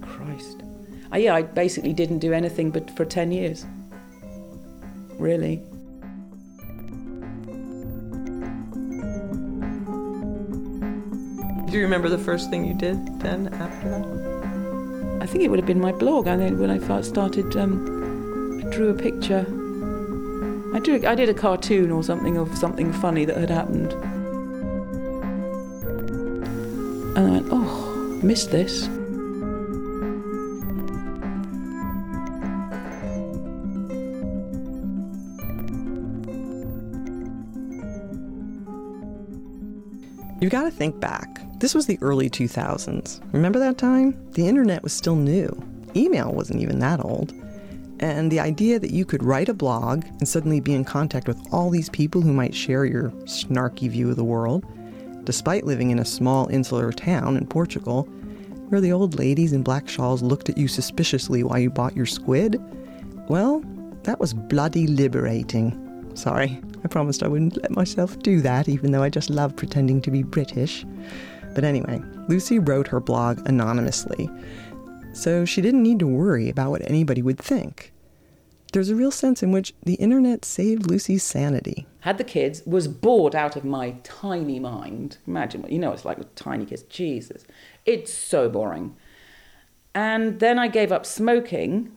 Christ. 0.00 0.62
Uh, 1.12 1.16
yeah, 1.16 1.34
I 1.34 1.42
basically 1.42 1.92
didn't 1.92 2.20
do 2.20 2.32
anything 2.32 2.70
but 2.70 2.90
for 2.96 3.04
ten 3.04 3.32
years. 3.32 3.66
Really. 5.18 5.62
Do 11.70 11.76
you 11.76 11.84
remember 11.84 12.08
the 12.08 12.18
first 12.18 12.50
thing 12.50 12.64
you 12.64 12.74
did 12.74 13.20
then 13.20 13.46
after 13.54 13.90
that? 13.90 15.22
I 15.22 15.26
think 15.26 15.44
it 15.44 15.48
would 15.48 15.60
have 15.60 15.68
been 15.68 15.80
my 15.80 15.92
blog. 15.92 16.26
I 16.26 16.36
think 16.36 16.58
when 16.58 16.68
I 16.68 16.80
first 16.80 17.10
started, 17.10 17.56
um, 17.56 18.60
I 18.60 18.68
drew 18.70 18.88
a 18.88 18.94
picture. 18.94 19.46
I 20.74 20.80
drew. 20.80 21.00
I 21.06 21.14
did 21.14 21.28
a 21.28 21.34
cartoon 21.34 21.92
or 21.92 22.02
something 22.02 22.36
of 22.36 22.58
something 22.58 22.92
funny 22.92 23.24
that 23.24 23.36
had 23.36 23.50
happened, 23.50 23.92
and 27.16 27.18
I 27.18 27.30
went, 27.30 27.46
"Oh, 27.52 28.18
missed 28.20 28.50
this." 28.50 28.88
You've 40.40 40.50
got 40.50 40.64
to 40.64 40.70
think 40.72 40.98
back. 40.98 41.39
This 41.60 41.74
was 41.74 41.84
the 41.84 41.98
early 42.00 42.30
2000s. 42.30 43.20
Remember 43.34 43.58
that 43.58 43.76
time? 43.76 44.16
The 44.32 44.48
internet 44.48 44.82
was 44.82 44.94
still 44.94 45.14
new. 45.14 45.54
Email 45.94 46.32
wasn't 46.32 46.62
even 46.62 46.78
that 46.78 47.04
old. 47.04 47.34
And 47.98 48.32
the 48.32 48.40
idea 48.40 48.78
that 48.78 48.92
you 48.92 49.04
could 49.04 49.22
write 49.22 49.50
a 49.50 49.54
blog 49.54 50.06
and 50.06 50.26
suddenly 50.26 50.60
be 50.60 50.72
in 50.72 50.86
contact 50.86 51.28
with 51.28 51.38
all 51.52 51.68
these 51.68 51.90
people 51.90 52.22
who 52.22 52.32
might 52.32 52.54
share 52.54 52.86
your 52.86 53.10
snarky 53.26 53.90
view 53.90 54.08
of 54.08 54.16
the 54.16 54.24
world, 54.24 54.64
despite 55.24 55.66
living 55.66 55.90
in 55.90 55.98
a 55.98 56.04
small 56.04 56.48
insular 56.48 56.92
town 56.92 57.36
in 57.36 57.46
Portugal, 57.46 58.04
where 58.70 58.80
the 58.80 58.92
old 58.92 59.18
ladies 59.18 59.52
in 59.52 59.62
black 59.62 59.86
shawls 59.86 60.22
looked 60.22 60.48
at 60.48 60.56
you 60.56 60.66
suspiciously 60.66 61.42
while 61.42 61.58
you 61.58 61.68
bought 61.68 61.94
your 61.94 62.06
squid, 62.06 62.58
well, 63.28 63.62
that 64.04 64.18
was 64.18 64.32
bloody 64.32 64.86
liberating. 64.86 65.76
Sorry, 66.14 66.58
I 66.82 66.88
promised 66.88 67.22
I 67.22 67.28
wouldn't 67.28 67.60
let 67.60 67.72
myself 67.72 68.18
do 68.20 68.40
that, 68.40 68.66
even 68.66 68.92
though 68.92 69.02
I 69.02 69.10
just 69.10 69.28
love 69.28 69.54
pretending 69.56 70.00
to 70.00 70.10
be 70.10 70.22
British. 70.22 70.86
But 71.54 71.64
anyway, 71.64 72.00
Lucy 72.28 72.58
wrote 72.58 72.88
her 72.88 73.00
blog 73.00 73.46
anonymously, 73.48 74.30
so 75.12 75.44
she 75.44 75.60
didn't 75.60 75.82
need 75.82 75.98
to 75.98 76.06
worry 76.06 76.48
about 76.48 76.70
what 76.70 76.88
anybody 76.88 77.22
would 77.22 77.38
think. 77.38 77.92
There's 78.72 78.90
a 78.90 78.94
real 78.94 79.10
sense 79.10 79.42
in 79.42 79.50
which 79.50 79.74
the 79.82 79.94
internet 79.94 80.44
saved 80.44 80.88
Lucy's 80.88 81.24
sanity. 81.24 81.86
Had 82.00 82.18
the 82.18 82.24
kids, 82.24 82.62
was 82.64 82.86
bored 82.86 83.34
out 83.34 83.56
of 83.56 83.64
my 83.64 83.96
tiny 84.04 84.60
mind. 84.60 85.18
Imagine 85.26 85.62
what 85.62 85.72
you 85.72 85.78
know 85.78 85.92
it's 85.92 86.04
like 86.04 86.18
with 86.18 86.32
tiny 86.36 86.66
kids. 86.66 86.84
Jesus. 86.84 87.44
It's 87.84 88.14
so 88.14 88.48
boring. 88.48 88.94
And 89.92 90.38
then 90.38 90.56
I 90.58 90.68
gave 90.68 90.92
up 90.92 91.04
smoking 91.04 91.96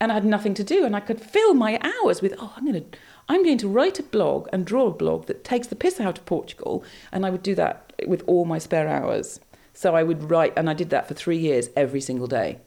and 0.00 0.10
I 0.10 0.14
had 0.14 0.24
nothing 0.24 0.54
to 0.54 0.64
do 0.64 0.86
and 0.86 0.96
I 0.96 1.00
could 1.00 1.20
fill 1.20 1.52
my 1.52 1.78
hours 1.82 2.22
with, 2.22 2.34
oh, 2.38 2.54
I'm 2.56 2.64
gonna 2.64 2.84
I'm 3.30 3.44
going 3.44 3.58
to 3.58 3.68
write 3.68 4.00
a 4.00 4.02
blog 4.02 4.48
and 4.52 4.66
draw 4.66 4.88
a 4.88 4.90
blog 4.90 5.26
that 5.26 5.44
takes 5.44 5.68
the 5.68 5.76
piss 5.76 6.00
out 6.00 6.18
of 6.18 6.26
Portugal, 6.26 6.82
and 7.12 7.24
I 7.24 7.30
would 7.30 7.44
do 7.44 7.54
that 7.54 7.92
with 8.08 8.24
all 8.26 8.44
my 8.44 8.58
spare 8.58 8.88
hours. 8.88 9.38
So 9.72 9.94
I 9.94 10.02
would 10.02 10.32
write, 10.32 10.52
and 10.56 10.68
I 10.68 10.74
did 10.74 10.90
that 10.90 11.06
for 11.06 11.14
three 11.14 11.38
years 11.38 11.70
every 11.76 12.00
single 12.00 12.26
day. 12.26 12.58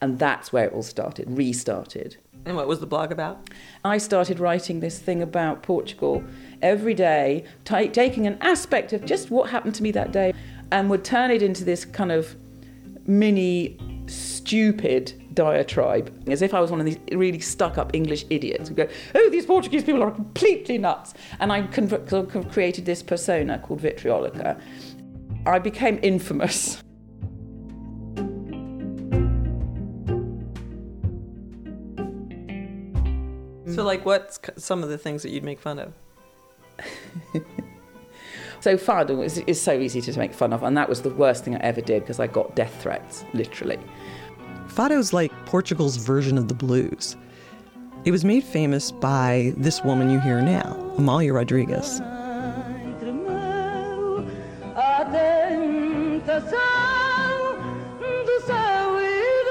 And 0.00 0.18
that's 0.18 0.54
where 0.54 0.64
it 0.64 0.72
all 0.72 0.82
started, 0.82 1.26
restarted. 1.28 2.16
And 2.46 2.56
what 2.56 2.66
was 2.66 2.80
the 2.80 2.86
blog 2.86 3.12
about? 3.12 3.50
I 3.84 3.98
started 3.98 4.40
writing 4.40 4.80
this 4.80 4.98
thing 4.98 5.20
about 5.20 5.62
Portugal 5.62 6.24
every 6.62 6.94
day, 6.94 7.44
t- 7.66 7.88
taking 7.88 8.26
an 8.26 8.38
aspect 8.40 8.94
of 8.94 9.04
just 9.04 9.30
what 9.30 9.50
happened 9.50 9.74
to 9.74 9.82
me 9.82 9.90
that 9.90 10.12
day, 10.12 10.32
and 10.72 10.88
would 10.88 11.04
turn 11.04 11.30
it 11.30 11.42
into 11.42 11.62
this 11.62 11.84
kind 11.84 12.10
of 12.10 12.36
mini 13.06 13.76
stupid 14.06 15.19
diatribe, 15.34 16.12
as 16.28 16.42
if 16.42 16.54
I 16.54 16.60
was 16.60 16.70
one 16.70 16.80
of 16.80 16.86
these 16.86 16.98
really 17.12 17.40
stuck 17.40 17.78
up 17.78 17.94
English 17.94 18.24
idiots 18.30 18.68
who 18.68 18.74
go, 18.74 18.88
Oh, 19.14 19.28
these 19.30 19.46
Portuguese 19.46 19.84
people 19.84 20.02
are 20.02 20.10
completely 20.10 20.78
nuts. 20.78 21.14
And 21.38 21.52
I 21.52 21.62
conv- 21.62 22.52
created 22.52 22.84
this 22.84 23.02
persona 23.02 23.58
called 23.58 23.80
Vitriolica. 23.80 24.60
I 25.46 25.58
became 25.58 25.98
infamous. 26.02 26.82
So, 33.74 33.84
like, 33.84 34.04
what's 34.04 34.40
some 34.56 34.82
of 34.82 34.88
the 34.88 34.98
things 34.98 35.22
that 35.22 35.30
you'd 35.30 35.44
make 35.44 35.60
fun 35.60 35.78
of? 35.78 35.92
so 38.60 38.76
fado 38.76 39.24
is, 39.24 39.38
is 39.38 39.60
so 39.60 39.72
easy 39.72 40.00
to 40.00 40.18
make 40.18 40.34
fun 40.34 40.52
of, 40.52 40.62
and 40.62 40.76
that 40.76 40.88
was 40.88 41.02
the 41.02 41.10
worst 41.10 41.44
thing 41.44 41.54
I 41.54 41.60
ever 41.60 41.80
did 41.80 42.02
because 42.02 42.18
I 42.18 42.26
got 42.26 42.56
death 42.56 42.82
threats, 42.82 43.24
literally. 43.32 43.78
Fado's 44.70 45.12
like 45.12 45.32
Portugal's 45.46 45.96
version 45.96 46.38
of 46.38 46.48
the 46.48 46.54
blues. 46.54 47.16
It 48.04 48.12
was 48.12 48.24
made 48.24 48.44
famous 48.44 48.92
by 48.92 49.52
this 49.56 49.82
woman 49.84 50.08
you 50.10 50.20
hear 50.20 50.40
now, 50.40 50.72
Amalia 50.96 51.34
Rodrigues. 51.34 52.00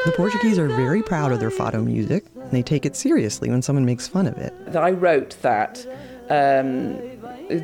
The 0.05 0.13
Portuguese 0.15 0.57
are 0.57 0.67
very 0.69 1.03
proud 1.03 1.31
of 1.31 1.39
their 1.39 1.51
fado 1.51 1.85
music, 1.85 2.25
and 2.35 2.51
they 2.51 2.63
take 2.63 2.85
it 2.85 2.95
seriously 2.95 3.49
when 3.49 3.61
someone 3.61 3.85
makes 3.85 4.07
fun 4.07 4.25
of 4.25 4.37
it. 4.37 4.53
I 4.75 4.91
wrote 4.91 5.37
that 5.41 5.85
um, 6.29 6.97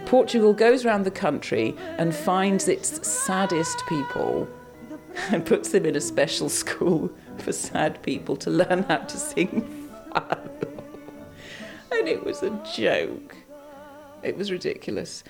Portugal 0.05 0.53
goes 0.53 0.85
around 0.85 1.03
the 1.03 1.11
country 1.11 1.73
and 1.97 2.13
finds 2.13 2.67
its 2.67 3.07
saddest 3.07 3.81
people 3.87 4.47
and 5.31 5.45
puts 5.45 5.69
them 5.69 5.85
in 5.85 5.95
a 5.95 6.01
special 6.01 6.49
school 6.61 7.09
for 7.41 7.51
sad 7.51 8.01
people 8.03 8.35
to 8.37 8.49
learn 8.49 8.83
how 8.83 8.97
to 8.97 9.17
sing. 9.17 9.89
And 11.91 12.07
it 12.07 12.23
was 12.23 12.43
a 12.43 12.49
joke. 12.75 13.35
It 14.21 14.37
was 14.37 14.51
ridiculous. 14.51 15.23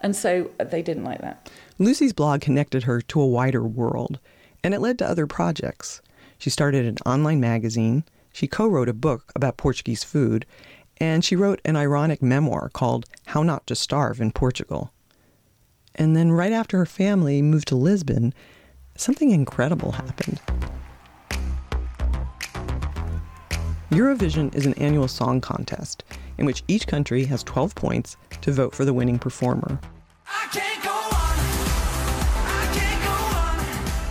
And 0.00 0.14
so 0.14 0.50
uh, 0.58 0.64
they 0.64 0.82
didn't 0.82 1.04
like 1.04 1.20
that. 1.20 1.50
Lucy's 1.78 2.12
blog 2.12 2.40
connected 2.40 2.84
her 2.84 3.00
to 3.02 3.20
a 3.20 3.26
wider 3.26 3.62
world, 3.62 4.18
and 4.62 4.72
it 4.72 4.80
led 4.80 4.98
to 4.98 5.08
other 5.08 5.26
projects. 5.26 6.00
She 6.38 6.50
started 6.50 6.86
an 6.86 6.96
online 7.04 7.40
magazine, 7.40 8.04
she 8.32 8.46
co 8.46 8.68
wrote 8.68 8.88
a 8.88 8.94
book 8.94 9.32
about 9.34 9.56
Portuguese 9.56 10.04
food, 10.04 10.46
and 10.98 11.24
she 11.24 11.36
wrote 11.36 11.60
an 11.64 11.76
ironic 11.76 12.22
memoir 12.22 12.68
called 12.68 13.06
How 13.26 13.42
Not 13.42 13.66
to 13.66 13.74
Starve 13.74 14.20
in 14.20 14.30
Portugal. 14.30 14.92
And 15.94 16.16
then, 16.16 16.30
right 16.30 16.52
after 16.52 16.78
her 16.78 16.86
family 16.86 17.42
moved 17.42 17.68
to 17.68 17.76
Lisbon, 17.76 18.32
something 18.96 19.30
incredible 19.30 19.92
happened. 19.92 20.40
Eurovision 23.90 24.54
is 24.54 24.66
an 24.66 24.74
annual 24.74 25.08
song 25.08 25.40
contest 25.40 26.04
in 26.36 26.44
which 26.44 26.62
each 26.68 26.86
country 26.86 27.24
has 27.24 27.42
12 27.42 27.74
points 27.74 28.18
to 28.42 28.52
vote 28.52 28.74
for 28.74 28.84
the 28.84 28.92
winning 28.92 29.18
performer. 29.18 29.80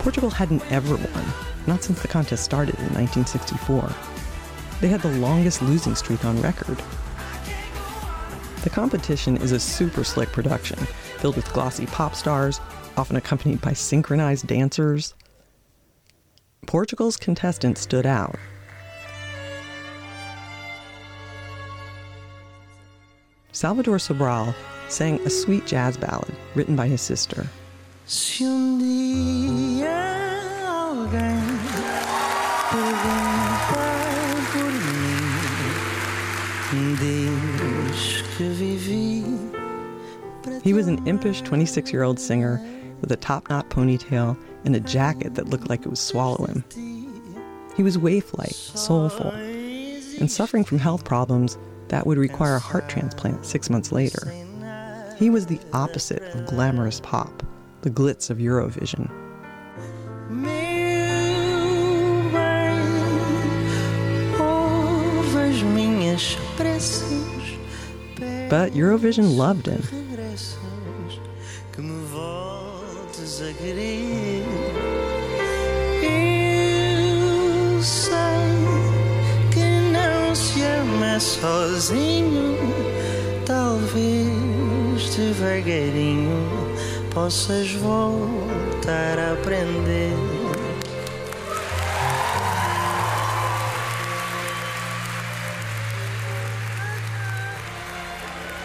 Portugal 0.00 0.30
hadn't 0.30 0.72
ever 0.72 0.96
won, 0.96 1.24
not 1.68 1.84
since 1.84 2.02
the 2.02 2.08
contest 2.08 2.42
started 2.42 2.74
in 2.74 2.92
1964. 2.94 3.92
They 4.80 4.88
had 4.88 5.00
the 5.00 5.16
longest 5.18 5.62
losing 5.62 5.94
streak 5.94 6.24
on 6.24 6.42
record. 6.42 6.82
The 8.64 8.70
competition 8.70 9.36
is 9.36 9.52
a 9.52 9.60
super 9.60 10.02
slick 10.02 10.32
production, 10.32 10.78
filled 11.18 11.36
with 11.36 11.52
glossy 11.52 11.86
pop 11.86 12.16
stars, 12.16 12.60
often 12.96 13.14
accompanied 13.14 13.60
by 13.60 13.74
synchronized 13.74 14.48
dancers. 14.48 15.14
Portugal's 16.66 17.16
contestant 17.16 17.78
stood 17.78 18.06
out 18.06 18.34
Salvador 23.58 23.96
Sobral 23.96 24.54
sang 24.88 25.18
a 25.22 25.30
sweet 25.30 25.66
jazz 25.66 25.96
ballad 25.96 26.32
written 26.54 26.76
by 26.76 26.86
his 26.86 27.00
sister. 27.00 27.44
He 40.62 40.72
was 40.72 40.86
an 40.86 41.04
impish 41.04 41.40
26 41.40 41.92
year 41.92 42.04
old 42.04 42.20
singer 42.20 42.64
with 43.00 43.10
a 43.10 43.16
top 43.16 43.50
knot 43.50 43.70
ponytail 43.70 44.38
and 44.66 44.76
a 44.76 44.80
jacket 44.80 45.34
that 45.34 45.48
looked 45.48 45.68
like 45.68 45.80
it 45.80 45.88
would 45.88 45.98
swallow 45.98 46.46
him. 46.46 46.64
He 47.76 47.82
was 47.82 47.98
waif 47.98 48.38
like, 48.38 48.52
soulful, 48.52 49.32
and 49.32 50.30
suffering 50.30 50.62
from 50.62 50.78
health 50.78 51.04
problems 51.04 51.58
that 51.88 52.06
would 52.06 52.18
require 52.18 52.56
a 52.56 52.60
heart 52.60 52.88
transplant 52.88 53.44
six 53.44 53.70
months 53.70 53.92
later. 53.92 54.32
He 55.16 55.30
was 55.30 55.46
the 55.46 55.60
opposite 55.72 56.22
of 56.34 56.46
glamorous 56.46 57.00
pop, 57.00 57.42
the 57.82 57.90
glitz 57.90 58.30
of 58.30 58.38
Eurovision. 58.38 59.10
But 68.48 68.72
Eurovision 68.72 69.36
loved 69.36 69.66
him. 69.66 69.82
Sozinho, 81.40 82.56
talvez 83.46 85.14
devagarinho 85.14 86.48
possas 87.14 87.70
voltar 87.72 89.18
a 89.18 89.32
aprender. 89.32 90.12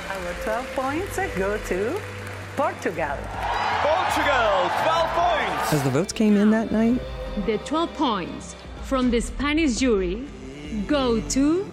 Our 0.10 0.34
12 0.44 0.76
points 0.76 1.16
go 1.38 1.58
to 1.58 2.00
Portugal. 2.56 3.18
Portugal, 3.82 4.70
12 4.84 5.10
points. 5.14 5.74
As 5.74 5.84
the 5.84 5.90
votes 5.90 6.14
came 6.14 6.38
in 6.38 6.50
that 6.52 6.72
night, 6.72 7.00
The 7.48 7.58
12 7.66 7.94
points 7.96 8.56
from 8.84 9.10
the 9.10 9.20
Spanish 9.20 9.78
jury 9.78 10.28
go 10.86 11.20
to 11.30 11.66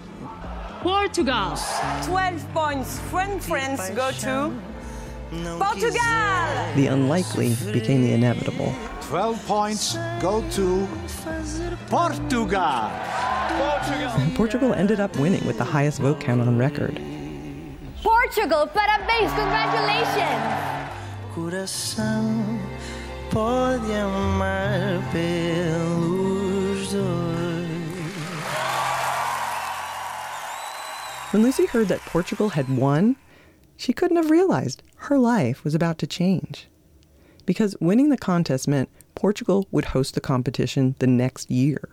Portugal. 0.83 1.57
12 2.05 2.55
points 2.55 2.99
from 3.11 3.39
France 3.39 3.91
go 3.91 4.11
to 4.13 4.51
Portugal. 5.59 6.01
the 6.75 6.87
unlikely 6.87 7.55
became 7.71 8.03
the 8.03 8.13
inevitable. 8.13 8.75
12 9.03 9.47
points 9.47 9.97
go 10.21 10.43
to 10.51 10.89
Portugal. 11.89 12.91
Portugal. 13.61 14.13
Portugal 14.35 14.73
ended 14.73 15.01
up 15.01 15.15
winning 15.19 15.47
with 15.47 15.59
the 15.59 15.65
highest 15.65 15.99
vote 16.01 16.19
count 16.19 16.41
on 16.41 16.57
record. 16.57 16.99
Portugal, 18.03 18.67
parabéns, 18.67 19.31
congratulations! 19.37 20.81
When 31.31 31.45
Lucy 31.45 31.67
heard 31.67 31.87
that 31.87 32.01
Portugal 32.01 32.49
had 32.49 32.69
won, 32.69 33.15
she 33.77 33.93
couldn't 33.93 34.17
have 34.17 34.33
realized 34.33 34.83
her 34.97 35.17
life 35.17 35.63
was 35.63 35.77
about 35.77 35.97
to 35.99 36.07
change. 36.09 36.67
Because 37.47 37.77
winning 37.81 38.09
the 38.09 38.19
contest 38.19 38.67
meant 38.67 38.89
Portugal 39.15 39.69
would 39.71 39.87
host 39.87 40.15
the 40.15 40.21
competition 40.21 40.97
the 40.99 41.07
next 41.07 41.49
year, 41.49 41.91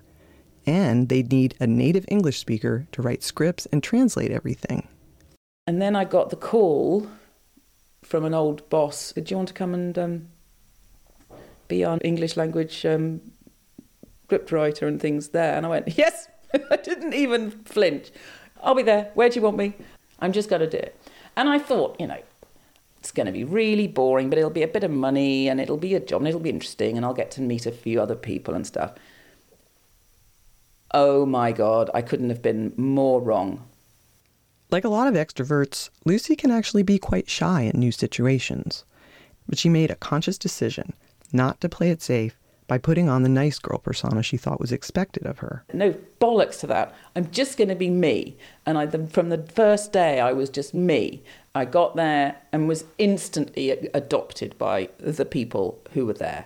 and 0.66 1.08
they'd 1.08 1.32
need 1.32 1.54
a 1.60 1.68
native 1.68 2.04
English 2.08 2.40
speaker 2.40 2.88
to 2.92 3.04
write 3.04 3.22
scripts 3.22 3.68
and 3.68 3.84
translate 3.84 4.32
everything. 4.32 4.88
And 5.68 5.80
then 5.80 5.96
I 5.96 6.04
got 6.04 6.32
the 6.32 6.36
call 6.36 7.08
from 8.02 8.26
an 8.26 8.34
old 8.34 8.68
boss. 8.70 9.14
Do 9.14 9.24
you 9.28 9.38
want 9.38 9.50
to 9.50 9.54
come 9.54 9.76
and 9.76 10.00
um, 10.00 10.28
be 11.68 11.86
our 11.86 12.00
English 12.04 12.38
language 12.38 12.88
um, 12.88 13.22
script 14.24 14.52
writer 14.52 14.88
and 14.88 15.00
things 15.00 15.30
there? 15.30 15.56
And 15.56 15.64
I 15.64 15.70
went, 15.70 15.96
yes. 15.96 16.28
I 16.72 16.78
didn't 16.78 17.14
even 17.14 17.52
flinch. 17.52 18.10
I'll 18.64 18.76
be 18.76 18.84
there. 18.84 19.12
Where 19.14 19.30
do 19.30 19.36
you 19.36 19.42
want 19.42 19.58
me? 19.58 19.74
I'm 20.20 20.32
just 20.34 20.50
going 20.50 20.62
to 20.62 20.70
do 20.70 20.78
it. 20.78 21.00
And 21.36 21.50
I 21.50 21.60
thought, 21.60 21.96
you 22.00 22.08
know, 22.08 22.22
it's 23.00 23.12
going 23.12 23.28
to 23.28 23.32
be 23.32 23.44
really 23.44 23.88
boring, 23.88 24.30
but 24.30 24.40
it'll 24.40 24.50
be 24.50 24.64
a 24.64 24.68
bit 24.68 24.84
of 24.84 24.92
money 24.92 25.48
and 25.48 25.62
it'll 25.62 25.78
be 25.78 25.96
a 25.96 26.00
job 26.00 26.22
and 26.22 26.28
it'll 26.28 26.40
be 26.40 26.50
interesting 26.50 26.98
and 26.98 27.06
I'll 27.06 27.14
get 27.14 27.32
to 27.32 27.42
meet 27.42 27.66
a 27.66 27.72
few 27.72 28.02
other 28.02 28.16
people 28.16 28.54
and 28.54 28.66
stuff. 28.66 28.94
Oh 30.92 31.26
my 31.26 31.52
God, 31.52 31.90
I 31.94 32.02
couldn't 32.02 32.30
have 32.30 32.42
been 32.42 32.74
more 32.76 33.22
wrong. 33.22 33.64
Like 34.72 34.84
a 34.84 34.90
lot 34.90 35.08
of 35.08 35.14
extroverts, 35.14 35.90
Lucy 36.06 36.36
can 36.36 36.52
actually 36.52 36.84
be 36.84 36.98
quite 36.98 37.30
shy 37.30 37.62
in 37.62 37.80
new 37.80 37.92
situations. 37.92 38.84
But 39.48 39.58
she 39.58 39.70
made 39.70 39.92
a 39.92 39.96
conscious 39.96 40.38
decision 40.38 40.94
not 41.32 41.62
to 41.62 41.70
play 41.70 41.92
it 41.92 42.02
safe 42.02 42.36
by 42.68 42.78
putting 42.78 43.08
on 43.08 43.24
the 43.24 43.30
nice 43.30 43.60
girl 43.60 43.80
persona 43.80 44.22
she 44.22 44.38
thought 44.38 44.60
was 44.60 44.72
expected 44.72 45.26
of 45.26 45.40
her. 45.40 45.64
no 45.74 45.96
bollocks 46.20 46.60
to 46.60 46.68
that. 46.68 46.94
I'm 47.16 47.32
just 47.32 47.58
going 47.58 47.70
to 47.70 47.76
be 47.76 47.90
me. 47.90 48.36
And 48.66 48.78
I, 48.78 48.86
the, 48.86 49.08
from 49.08 49.30
the 49.30 49.38
first 49.38 49.94
day, 49.94 50.20
I 50.20 50.34
was 50.34 50.50
just 50.50 50.74
me. 50.74 51.24
I 51.56 51.66
got 51.66 51.96
there 51.96 52.36
and 52.52 52.68
was 52.68 52.84
instantly 52.98 53.72
adopted 53.94 54.58
by 54.58 54.90
the 55.00 55.26
people 55.26 55.80
who 55.94 56.06
were 56.06 56.14
there. 56.14 56.46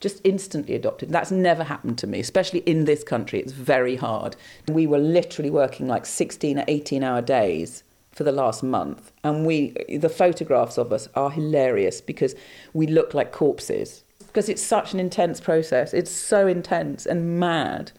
Just 0.00 0.20
instantly 0.22 0.76
adopted. 0.76 1.10
That's 1.10 1.32
never 1.32 1.64
happened 1.64 1.98
to 1.98 2.06
me, 2.06 2.20
especially 2.20 2.60
in 2.60 2.84
this 2.84 3.02
country. 3.02 3.40
It's 3.40 3.52
very 3.52 3.96
hard. 3.96 4.36
We 4.68 4.86
were 4.86 4.98
literally 4.98 5.50
working 5.50 5.88
like 5.88 6.06
16 6.06 6.60
or 6.60 6.64
18 6.68 7.02
hour 7.02 7.20
days 7.20 7.82
for 8.12 8.22
the 8.22 8.32
last 8.32 8.62
month. 8.62 9.10
And 9.24 9.44
we, 9.44 9.74
the 9.88 10.08
photographs 10.08 10.78
of 10.78 10.92
us 10.92 11.08
are 11.14 11.30
hilarious 11.30 12.00
because 12.00 12.36
we 12.72 12.86
look 12.86 13.12
like 13.12 13.32
corpses. 13.32 14.04
Because 14.38 14.48
it's 14.48 14.62
such 14.62 14.94
an 14.94 15.00
intense 15.00 15.40
process. 15.40 15.92
It's 15.92 16.12
so 16.12 16.46
intense 16.46 17.06
and 17.06 17.40
mad 17.40 17.90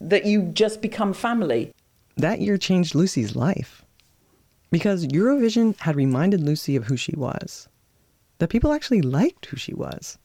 that 0.00 0.24
you 0.24 0.42
just 0.42 0.80
become 0.80 1.12
family. 1.12 1.72
That 2.16 2.40
year 2.40 2.56
changed 2.56 2.94
Lucy's 2.94 3.34
life. 3.34 3.84
Because 4.70 5.08
Eurovision 5.08 5.76
had 5.80 5.96
reminded 5.96 6.40
Lucy 6.40 6.76
of 6.76 6.84
who 6.84 6.96
she 6.96 7.16
was. 7.16 7.68
That 8.38 8.46
people 8.46 8.72
actually 8.72 9.02
liked 9.02 9.46
who 9.46 9.56
she 9.56 9.74
was. 9.74 10.18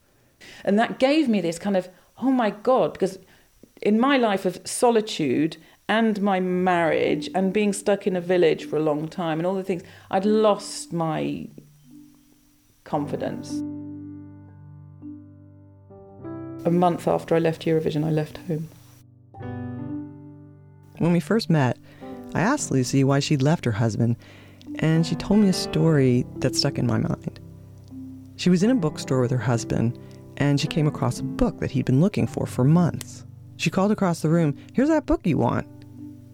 And 0.63 0.77
that 0.77 0.99
gave 0.99 1.27
me 1.27 1.41
this 1.41 1.57
kind 1.57 1.75
of, 1.75 1.89
oh 2.19 2.29
my 2.29 2.51
God, 2.51 2.93
because 2.93 3.17
in 3.81 3.99
my 3.99 4.17
life 4.17 4.45
of 4.45 4.61
solitude 4.63 5.57
and 5.89 6.21
my 6.21 6.39
marriage 6.39 7.31
and 7.33 7.51
being 7.51 7.73
stuck 7.73 8.05
in 8.05 8.15
a 8.15 8.21
village 8.21 8.65
for 8.65 8.77
a 8.77 8.79
long 8.83 9.07
time 9.07 9.39
and 9.39 9.47
all 9.47 9.55
the 9.55 9.63
things, 9.63 9.81
I'd 10.11 10.23
lost 10.23 10.93
my 10.93 11.47
confidence. 12.83 13.63
A 16.63 16.69
month 16.69 17.07
after 17.07 17.33
I 17.33 17.39
left 17.39 17.65
Eurovision, 17.65 18.05
I 18.05 18.11
left 18.11 18.37
home. 18.47 18.69
When 20.99 21.11
we 21.11 21.19
first 21.19 21.49
met, 21.49 21.79
I 22.35 22.41
asked 22.41 22.69
Lucy 22.69 23.03
why 23.03 23.19
she'd 23.19 23.41
left 23.41 23.65
her 23.65 23.71
husband, 23.71 24.15
and 24.75 25.05
she 25.05 25.15
told 25.15 25.39
me 25.39 25.49
a 25.49 25.53
story 25.53 26.23
that 26.37 26.55
stuck 26.55 26.77
in 26.77 26.85
my 26.85 26.99
mind. 26.99 27.39
She 28.35 28.51
was 28.51 28.61
in 28.61 28.69
a 28.69 28.75
bookstore 28.75 29.21
with 29.21 29.31
her 29.31 29.39
husband, 29.39 29.97
and 30.37 30.59
she 30.59 30.67
came 30.67 30.85
across 30.85 31.19
a 31.19 31.23
book 31.23 31.59
that 31.59 31.71
he'd 31.71 31.85
been 31.85 31.99
looking 31.99 32.27
for 32.27 32.45
for 32.45 32.63
months. 32.63 33.25
She 33.57 33.71
called 33.71 33.91
across 33.91 34.21
the 34.21 34.29
room, 34.29 34.55
Here's 34.73 34.89
that 34.89 35.07
book 35.07 35.25
you 35.25 35.39
want. 35.39 35.65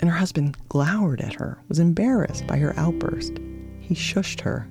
And 0.02 0.10
her 0.10 0.18
husband 0.18 0.58
glowered 0.68 1.22
at 1.22 1.36
her, 1.36 1.58
was 1.70 1.80
embarrassed 1.80 2.46
by 2.48 2.58
her 2.58 2.78
outburst. 2.78 3.40
He 3.80 3.96
shushed 3.96 4.42
her. 4.42 4.68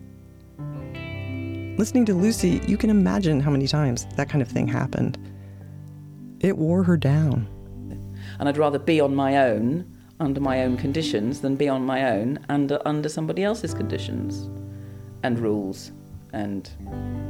Listening 1.79 2.05
to 2.05 2.14
Lucy, 2.14 2.61
you 2.66 2.77
can 2.77 2.90
imagine 2.90 3.40
how 3.40 3.51
many 3.51 3.66
times 3.66 4.07
that 4.16 4.29
kind 4.29 4.42
of 4.42 4.49
thing 4.49 4.69
happened. 4.69 5.19
It 6.40 6.57
wore 6.57 6.83
her 6.83 6.96
down. 6.96 7.49
And 8.38 8.49
I'd 8.49 8.59
rather 8.59 8.79
be 8.79 9.01
on 9.01 9.14
my 9.14 9.38
own, 9.38 9.90
under 10.20 10.40
my 10.40 10.62
own 10.62 10.77
conditions, 10.77 11.40
than 11.40 11.57
be 11.57 11.68
on 11.68 11.85
my 11.85 12.11
own 12.11 12.38
and 12.49 12.72
uh, 12.72 12.81
under 12.85 13.09
somebody 13.09 13.42
else's 13.44 13.72
conditions 13.72 14.51
and 15.22 15.38
rules 15.38 15.92
and 16.33 16.70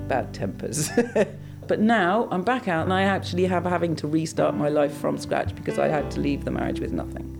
bad 0.08 0.34
tempers. 0.34 0.90
but 1.68 1.80
now 1.80 2.28
I'm 2.30 2.42
back 2.42 2.68
out 2.68 2.84
and 2.84 2.92
I 2.92 3.02
actually 3.02 3.44
have 3.44 3.64
having 3.64 3.94
to 3.96 4.08
restart 4.08 4.54
my 4.54 4.68
life 4.68 4.96
from 4.96 5.16
scratch 5.18 5.54
because 5.54 5.78
I 5.78 5.88
had 5.88 6.10
to 6.12 6.20
leave 6.20 6.44
the 6.44 6.50
marriage 6.50 6.80
with 6.80 6.92
nothing. 6.92 7.32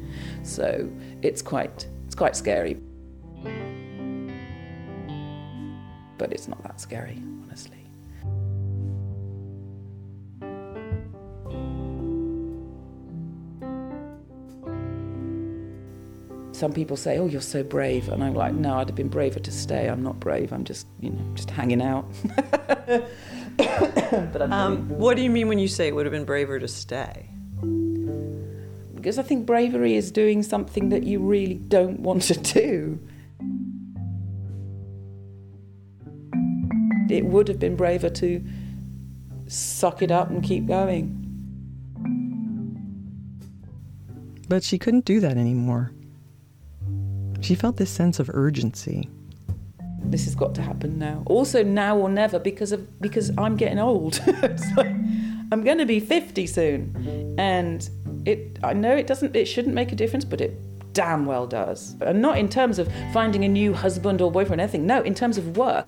So 0.42 0.88
it's 1.22 1.42
quite 1.42 1.88
it's 2.06 2.14
quite 2.14 2.36
scary. 2.36 2.80
But 6.18 6.32
it's 6.32 6.48
not 6.48 6.62
that 6.62 6.80
scary, 6.80 7.22
Some 16.56 16.72
people 16.72 16.96
say, 16.96 17.18
"Oh, 17.18 17.26
you're 17.26 17.42
so 17.42 17.62
brave," 17.62 18.08
and 18.08 18.24
I'm 18.24 18.34
like, 18.34 18.54
"No, 18.54 18.78
I'd 18.78 18.88
have 18.88 18.96
been 18.96 19.08
braver 19.08 19.40
to 19.40 19.52
stay. 19.52 19.88
I'm 19.88 20.02
not 20.02 20.18
brave. 20.18 20.52
I'm 20.52 20.64
just, 20.64 20.86
you 21.00 21.10
know, 21.10 21.22
just 21.34 21.50
hanging 21.50 21.82
out." 21.82 22.06
but 23.58 24.40
I'm 24.40 24.52
Um, 24.52 24.88
what 24.88 25.16
do 25.16 25.22
you 25.22 25.28
mean 25.28 25.48
when 25.48 25.58
you 25.58 25.68
say 25.68 25.88
it 25.88 25.94
would 25.94 26.06
have 26.06 26.12
been 26.12 26.24
braver 26.24 26.58
to 26.58 26.68
stay? 26.68 27.28
because 29.06 29.20
I 29.20 29.22
think 29.22 29.46
bravery 29.46 29.94
is 29.94 30.10
doing 30.10 30.42
something 30.42 30.88
that 30.88 31.04
you 31.04 31.20
really 31.20 31.54
don't 31.54 32.00
want 32.00 32.22
to 32.22 32.34
do. 32.34 32.98
It 37.08 37.24
would 37.24 37.46
have 37.46 37.60
been 37.60 37.76
braver 37.76 38.10
to 38.10 38.44
suck 39.46 40.02
it 40.02 40.10
up 40.10 40.30
and 40.30 40.42
keep 40.42 40.66
going. 40.66 41.22
But 44.48 44.64
she 44.64 44.76
couldn't 44.76 45.04
do 45.04 45.20
that 45.20 45.36
anymore. 45.36 45.92
She 47.46 47.54
felt 47.54 47.76
this 47.76 47.90
sense 47.90 48.18
of 48.18 48.28
urgency. 48.34 49.08
this 50.00 50.24
has 50.24 50.34
got 50.34 50.52
to 50.56 50.62
happen 50.62 50.98
now. 50.98 51.22
Also 51.26 51.62
now 51.62 51.96
or 51.96 52.08
never 52.08 52.40
because 52.40 52.72
of 52.72 53.00
because 53.00 53.30
I'm 53.38 53.56
getting 53.56 53.78
old. 53.78 54.20
I'm 55.52 55.62
going 55.62 55.78
to 55.78 55.86
be 55.86 56.00
50 56.00 56.44
soon, 56.48 57.36
and 57.38 57.88
it 58.24 58.58
I 58.64 58.72
know 58.72 58.96
it 58.96 59.06
doesn't 59.06 59.36
it 59.36 59.44
shouldn't 59.44 59.76
make 59.76 59.92
a 59.92 59.94
difference, 59.94 60.24
but 60.24 60.40
it 60.40 60.58
damn 60.92 61.24
well 61.24 61.46
does. 61.46 61.94
And 62.00 62.20
not 62.20 62.36
in 62.36 62.48
terms 62.48 62.80
of 62.80 62.92
finding 63.12 63.44
a 63.44 63.48
new 63.48 63.72
husband 63.72 64.20
or 64.20 64.32
boyfriend, 64.32 64.60
or 64.60 64.64
anything. 64.64 64.84
No, 64.84 65.02
in 65.02 65.14
terms 65.14 65.38
of 65.38 65.56
work. 65.56 65.86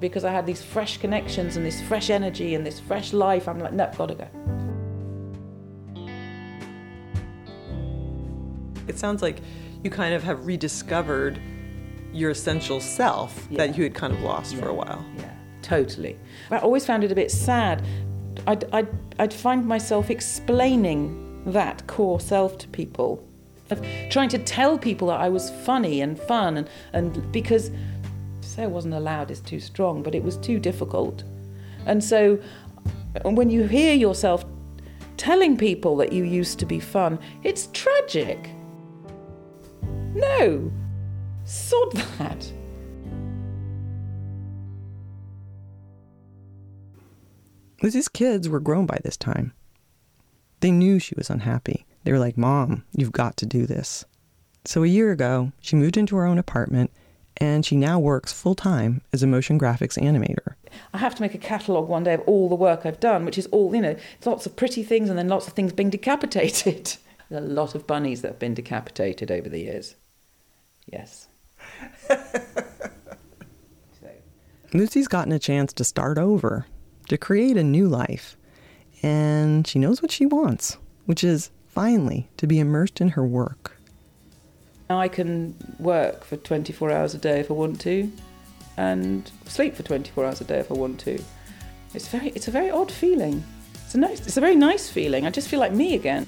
Because 0.00 0.26
I 0.26 0.32
had 0.32 0.44
these 0.44 0.62
fresh 0.62 0.98
connections 0.98 1.56
and 1.56 1.64
this 1.64 1.80
fresh 1.80 2.10
energy 2.10 2.54
and 2.54 2.66
this 2.66 2.78
fresh 2.78 3.14
life, 3.14 3.48
I'm 3.48 3.58
like, 3.58 3.72
no, 3.72 3.90
gotta 3.96 4.16
go. 4.16 4.59
Sounds 9.00 9.22
like 9.22 9.40
you 9.82 9.90
kind 9.90 10.14
of 10.14 10.22
have 10.22 10.46
rediscovered 10.46 11.40
your 12.12 12.30
essential 12.30 12.80
self 12.80 13.48
that 13.50 13.76
you 13.76 13.82
had 13.82 13.94
kind 13.94 14.12
of 14.12 14.20
lost 14.20 14.54
for 14.56 14.68
a 14.68 14.74
while. 14.74 15.04
Yeah, 15.16 15.32
totally. 15.62 16.18
I 16.50 16.58
always 16.58 16.84
found 16.84 17.02
it 17.02 17.10
a 17.10 17.14
bit 17.14 17.30
sad. 17.30 17.84
I'd, 18.46 18.64
I'd, 18.72 18.88
I'd 19.18 19.32
find 19.32 19.66
myself 19.66 20.10
explaining 20.10 21.42
that 21.46 21.86
core 21.86 22.20
self 22.20 22.58
to 22.58 22.68
people, 22.68 23.26
of 23.70 23.84
trying 24.10 24.28
to 24.30 24.38
tell 24.38 24.76
people 24.76 25.08
that 25.08 25.20
I 25.20 25.28
was 25.28 25.50
funny 25.64 26.00
and 26.00 26.18
fun, 26.18 26.58
and, 26.58 26.68
and 26.92 27.32
because 27.32 27.70
to 28.42 28.48
say 28.48 28.64
I 28.64 28.66
wasn't 28.66 28.94
allowed 28.94 29.30
is 29.30 29.40
too 29.40 29.60
strong, 29.60 30.02
but 30.02 30.14
it 30.14 30.22
was 30.22 30.36
too 30.36 30.58
difficult. 30.58 31.24
And 31.86 32.02
so 32.02 32.38
when 33.24 33.50
you 33.50 33.64
hear 33.66 33.94
yourself 33.94 34.44
telling 35.16 35.56
people 35.56 35.96
that 35.98 36.12
you 36.12 36.24
used 36.24 36.58
to 36.58 36.66
be 36.66 36.80
fun, 36.80 37.18
it's 37.42 37.68
tragic. 37.72 38.50
No, 40.14 40.72
sod 41.44 41.92
that. 41.92 42.52
Lucy's 47.82 48.08
kids 48.08 48.48
were 48.48 48.60
grown 48.60 48.86
by 48.86 48.98
this 49.02 49.16
time. 49.16 49.52
They 50.60 50.70
knew 50.70 50.98
she 50.98 51.14
was 51.16 51.30
unhappy. 51.30 51.86
They 52.04 52.12
were 52.12 52.18
like, 52.18 52.36
Mom, 52.36 52.84
you've 52.92 53.12
got 53.12 53.36
to 53.38 53.46
do 53.46 53.66
this. 53.66 54.04
So 54.64 54.82
a 54.82 54.88
year 54.88 55.10
ago, 55.10 55.52
she 55.60 55.76
moved 55.76 55.96
into 55.96 56.16
her 56.16 56.26
own 56.26 56.38
apartment 56.38 56.90
and 57.38 57.64
she 57.64 57.76
now 57.76 57.98
works 57.98 58.32
full 58.32 58.54
time 58.54 59.00
as 59.12 59.22
a 59.22 59.26
motion 59.26 59.58
graphics 59.58 59.98
animator. 59.98 60.54
I 60.92 60.98
have 60.98 61.14
to 61.14 61.22
make 61.22 61.34
a 61.34 61.38
catalogue 61.38 61.88
one 61.88 62.04
day 62.04 62.14
of 62.14 62.20
all 62.26 62.48
the 62.50 62.54
work 62.54 62.84
I've 62.84 63.00
done, 63.00 63.24
which 63.24 63.38
is 63.38 63.46
all, 63.46 63.74
you 63.74 63.80
know, 63.80 63.96
lots 64.26 64.44
of 64.44 64.56
pretty 64.56 64.82
things 64.82 65.08
and 65.08 65.18
then 65.18 65.28
lots 65.28 65.46
of 65.48 65.54
things 65.54 65.72
being 65.72 65.88
decapitated. 65.90 66.96
There's 67.30 67.44
a 67.44 67.46
lot 67.46 67.74
of 67.74 67.86
bunnies 67.86 68.20
that 68.20 68.28
have 68.28 68.38
been 68.38 68.54
decapitated 68.54 69.30
over 69.30 69.48
the 69.48 69.60
years. 69.60 69.94
Yes. 70.86 71.28
Lucy's 74.72 75.08
gotten 75.08 75.32
a 75.32 75.38
chance 75.38 75.72
to 75.72 75.84
start 75.84 76.16
over, 76.16 76.66
to 77.08 77.18
create 77.18 77.56
a 77.56 77.64
new 77.64 77.88
life. 77.88 78.36
And 79.02 79.66
she 79.66 79.78
knows 79.78 80.00
what 80.00 80.12
she 80.12 80.26
wants, 80.26 80.76
which 81.06 81.24
is 81.24 81.50
finally 81.66 82.28
to 82.36 82.46
be 82.46 82.60
immersed 82.60 83.00
in 83.00 83.10
her 83.10 83.26
work. 83.26 83.76
Now 84.88 85.00
I 85.00 85.08
can 85.08 85.56
work 85.78 86.24
for 86.24 86.36
24 86.36 86.92
hours 86.92 87.14
a 87.14 87.18
day 87.18 87.40
if 87.40 87.50
I 87.50 87.54
want 87.54 87.80
to, 87.82 88.12
and 88.76 89.30
sleep 89.46 89.74
for 89.74 89.82
24 89.82 90.24
hours 90.24 90.40
a 90.40 90.44
day 90.44 90.60
if 90.60 90.70
I 90.70 90.74
want 90.74 91.00
to. 91.00 91.20
It's 91.94 92.08
very, 92.08 92.28
it's 92.28 92.46
a 92.48 92.52
very 92.52 92.70
odd 92.70 92.92
feeling. 92.92 93.42
It's 93.84 93.94
a 93.94 93.98
nice, 93.98 94.20
it's 94.20 94.36
a 94.36 94.40
very 94.40 94.56
nice 94.56 94.88
feeling. 94.88 95.26
I 95.26 95.30
just 95.30 95.48
feel 95.48 95.60
like 95.60 95.72
me 95.72 95.94
again. 95.94 96.26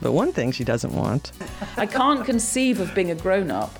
But 0.00 0.12
one 0.12 0.32
thing 0.32 0.52
she 0.52 0.64
doesn't 0.64 0.94
want 0.94 1.32
I 1.76 1.86
can't 1.86 2.24
conceive 2.24 2.80
of 2.80 2.94
being 2.94 3.10
a 3.10 3.14
grown 3.14 3.50
up, 3.50 3.76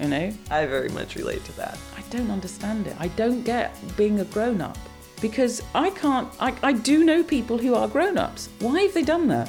you 0.00 0.08
know? 0.08 0.32
I 0.50 0.66
very 0.66 0.88
much 0.88 1.14
relate 1.14 1.44
to 1.44 1.56
that. 1.56 1.78
I 1.96 2.02
don't 2.10 2.30
understand 2.30 2.86
it. 2.86 2.96
I 2.98 3.08
don't 3.08 3.42
get 3.42 3.76
being 3.96 4.20
a 4.20 4.24
grown 4.24 4.60
up 4.60 4.78
because 5.20 5.62
I 5.74 5.90
can't, 5.90 6.28
I, 6.40 6.54
I 6.62 6.72
do 6.72 7.04
know 7.04 7.22
people 7.22 7.56
who 7.58 7.74
are 7.74 7.88
grown 7.88 8.18
ups. 8.18 8.48
Why 8.60 8.82
have 8.82 8.94
they 8.94 9.02
done 9.02 9.28
that? 9.28 9.48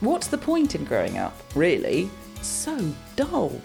What's 0.00 0.26
the 0.26 0.38
point 0.38 0.74
in 0.74 0.84
growing 0.84 1.18
up, 1.18 1.38
really? 1.54 2.10
It's 2.36 2.48
so 2.48 2.92
dull. 3.16 3.60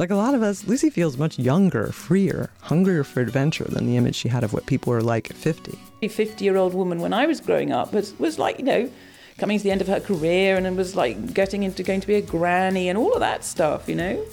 Like 0.00 0.08
a 0.08 0.16
lot 0.16 0.34
of 0.34 0.42
us, 0.42 0.66
Lucy 0.66 0.88
feels 0.88 1.18
much 1.18 1.38
younger, 1.38 1.88
freer, 1.88 2.48
hungrier 2.62 3.04
for 3.04 3.20
adventure 3.20 3.64
than 3.64 3.84
the 3.84 3.98
image 3.98 4.14
she 4.14 4.28
had 4.28 4.42
of 4.42 4.54
what 4.54 4.64
people 4.64 4.94
were 4.94 5.02
like 5.02 5.30
at 5.30 5.36
50. 5.36 5.78
A 6.00 6.08
50 6.08 6.42
year 6.42 6.56
old 6.56 6.72
woman 6.72 7.00
when 7.00 7.12
I 7.12 7.26
was 7.26 7.38
growing 7.38 7.70
up 7.70 7.92
was, 7.92 8.18
was 8.18 8.38
like, 8.38 8.58
you 8.58 8.64
know, 8.64 8.90
coming 9.36 9.58
to 9.58 9.62
the 9.62 9.70
end 9.70 9.82
of 9.82 9.88
her 9.88 10.00
career 10.00 10.56
and 10.56 10.74
was 10.74 10.96
like 10.96 11.34
getting 11.34 11.64
into 11.64 11.82
going 11.82 12.00
to 12.00 12.06
be 12.06 12.14
a 12.14 12.22
granny 12.22 12.88
and 12.88 12.96
all 12.96 13.12
of 13.12 13.20
that 13.20 13.44
stuff, 13.44 13.90
you 13.90 13.94
know? 13.94 14.24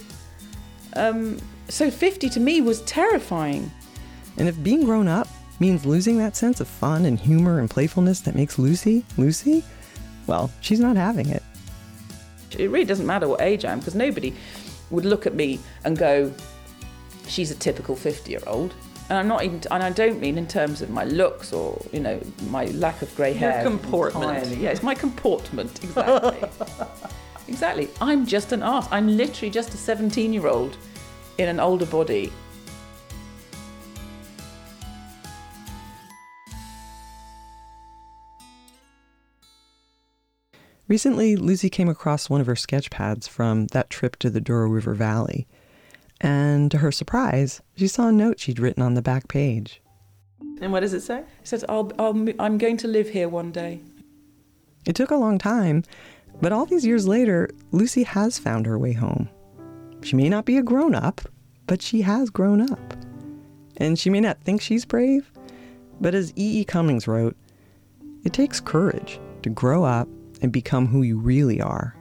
Um, 0.96 1.36
so 1.68 1.90
50 1.90 2.30
to 2.30 2.40
me 2.40 2.62
was 2.62 2.80
terrifying. 2.84 3.70
And 4.38 4.48
if 4.48 4.62
being 4.62 4.86
grown 4.86 5.06
up 5.06 5.28
means 5.60 5.84
losing 5.84 6.16
that 6.16 6.34
sense 6.34 6.62
of 6.62 6.66
fun 6.66 7.04
and 7.04 7.20
humor 7.20 7.58
and 7.58 7.68
playfulness 7.68 8.20
that 8.20 8.34
makes 8.34 8.58
Lucy, 8.58 9.04
Lucy, 9.18 9.62
well, 10.26 10.50
she's 10.62 10.80
not 10.80 10.96
having 10.96 11.28
it. 11.28 11.42
It 12.56 12.70
really 12.70 12.86
doesn't 12.86 13.06
matter 13.06 13.28
what 13.28 13.42
age 13.42 13.66
I 13.66 13.72
am 13.72 13.80
because 13.80 13.94
nobody 13.94 14.32
would 14.90 15.04
look 15.04 15.26
at 15.26 15.34
me 15.34 15.60
and 15.84 15.96
go, 15.96 16.32
she's 17.26 17.50
a 17.50 17.54
typical 17.54 17.94
50 17.94 18.30
year 18.30 18.40
old. 18.46 18.74
And 19.08 19.16
I'm 19.16 19.28
not 19.28 19.42
even, 19.42 19.62
and 19.70 19.82
I 19.82 19.90
don't 19.90 20.20
mean 20.20 20.36
in 20.36 20.46
terms 20.46 20.82
of 20.82 20.90
my 20.90 21.04
looks 21.04 21.52
or, 21.52 21.80
you 21.92 22.00
know, 22.00 22.20
my 22.50 22.66
lack 22.66 23.00
of 23.00 23.14
grey 23.16 23.32
hair. 23.32 23.54
Your 23.54 23.70
comportment. 23.70 24.36
entirely. 24.36 24.62
Yeah, 24.62 24.70
it's 24.70 24.82
my 24.82 24.94
comportment, 24.94 25.82
exactly. 25.82 26.48
exactly. 27.48 27.88
I'm 28.02 28.26
just 28.26 28.52
an 28.52 28.62
arse. 28.62 28.86
I'm 28.90 29.16
literally 29.16 29.50
just 29.50 29.72
a 29.72 29.78
17 29.78 30.32
year 30.32 30.46
old 30.46 30.76
in 31.38 31.48
an 31.48 31.58
older 31.58 31.86
body. 31.86 32.30
Recently, 40.88 41.36
Lucy 41.36 41.68
came 41.68 41.90
across 41.90 42.30
one 42.30 42.40
of 42.40 42.46
her 42.46 42.56
sketch 42.56 42.88
pads 42.88 43.28
from 43.28 43.66
that 43.68 43.90
trip 43.90 44.16
to 44.16 44.30
the 44.30 44.40
Douro 44.40 44.70
River 44.70 44.94
Valley. 44.94 45.46
And 46.18 46.70
to 46.70 46.78
her 46.78 46.90
surprise, 46.90 47.60
she 47.76 47.86
saw 47.86 48.08
a 48.08 48.12
note 48.12 48.40
she'd 48.40 48.58
written 48.58 48.82
on 48.82 48.94
the 48.94 49.02
back 49.02 49.28
page. 49.28 49.82
And 50.62 50.72
what 50.72 50.80
does 50.80 50.94
it 50.94 51.02
say? 51.02 51.18
It 51.18 51.26
says, 51.44 51.64
I'll, 51.68 51.92
I'll, 51.98 52.26
I'm 52.38 52.56
going 52.56 52.78
to 52.78 52.88
live 52.88 53.10
here 53.10 53.28
one 53.28 53.52
day. 53.52 53.80
It 54.86 54.96
took 54.96 55.10
a 55.10 55.16
long 55.16 55.38
time, 55.38 55.84
but 56.40 56.52
all 56.52 56.64
these 56.64 56.86
years 56.86 57.06
later, 57.06 57.50
Lucy 57.70 58.04
has 58.04 58.38
found 58.38 58.64
her 58.64 58.78
way 58.78 58.94
home. 58.94 59.28
She 60.02 60.16
may 60.16 60.30
not 60.30 60.46
be 60.46 60.56
a 60.56 60.62
grown 60.62 60.94
up, 60.94 61.20
but 61.66 61.82
she 61.82 62.00
has 62.00 62.30
grown 62.30 62.62
up. 62.62 62.96
And 63.76 63.98
she 63.98 64.08
may 64.08 64.20
not 64.20 64.40
think 64.40 64.62
she's 64.62 64.86
brave, 64.86 65.30
but 66.00 66.14
as 66.14 66.30
E. 66.30 66.60
E. 66.60 66.64
Cummings 66.64 67.06
wrote, 67.06 67.36
it 68.24 68.32
takes 68.32 68.58
courage 68.58 69.20
to 69.42 69.50
grow 69.50 69.84
up 69.84 70.08
and 70.40 70.52
become 70.52 70.86
who 70.86 71.02
you 71.02 71.18
really 71.18 71.60
are. 71.60 71.94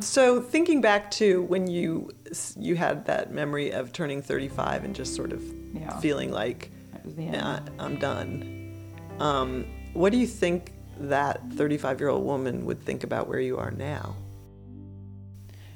So 0.00 0.40
thinking 0.40 0.80
back 0.80 1.10
to 1.12 1.42
when 1.42 1.66
you 1.66 2.10
you 2.56 2.76
had 2.76 3.04
that 3.06 3.32
memory 3.32 3.70
of 3.72 3.92
turning 3.92 4.22
35 4.22 4.84
and 4.84 4.94
just 4.94 5.14
sort 5.14 5.32
of 5.32 5.42
Yeah. 5.74 5.98
feeling 5.98 6.30
like 6.32 6.70
was 7.04 7.14
the 7.16 7.24
end. 7.24 7.34
"Yeah, 7.34 7.60
I'm 7.78 7.96
done. 7.96 8.94
Um, 9.18 9.66
what 9.92 10.12
do 10.12 10.18
you 10.18 10.26
think 10.26 10.72
that 10.98 11.40
35 11.52 11.98
year 12.00 12.08
old 12.08 12.24
woman 12.24 12.64
would 12.66 12.80
think 12.82 13.04
about 13.04 13.28
where 13.28 13.40
you 13.40 13.58
are 13.58 13.70
now? 13.70 14.14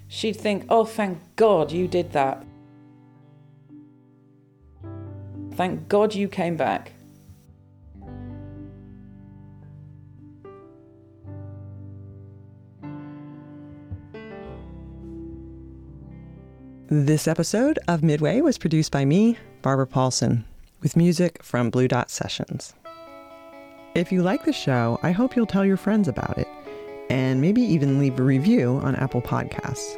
She'd 0.07 0.37
think, 0.37 0.65
oh, 0.69 0.85
thank 0.85 1.19
God 1.37 1.73
you 1.73 1.89
did 1.89 2.13
that. 2.13 2.45
Thank 5.55 5.89
God 5.89 6.15
you 6.15 6.29
came 6.29 6.57
back. 6.57 6.93
This 16.97 17.27
episode 17.27 17.81
of 17.89 18.05
Midway 18.05 18.41
was 18.41 18.57
produced 18.57 18.93
by 18.93 19.05
me, 19.05 19.37
Barbara 19.63 19.89
Paulson, 19.89 20.45
with 20.81 20.95
music 20.95 21.43
from 21.43 21.69
Blue 21.69 21.89
Dot 21.89 22.09
Sessions. 22.09 22.73
If 23.97 24.13
you 24.13 24.23
like 24.23 24.45
the 24.45 24.53
show, 24.53 25.01
I 25.03 25.11
hope 25.11 25.35
you'll 25.35 25.45
tell 25.45 25.65
your 25.67 25.77
friends 25.77 26.07
about 26.07 26.39
it 26.39 26.47
and 27.11 27.41
maybe 27.41 27.63
even 27.63 27.99
leave 27.99 28.21
a 28.21 28.23
review 28.23 28.79
on 28.85 28.95
Apple 28.95 29.21
Podcasts. 29.21 29.97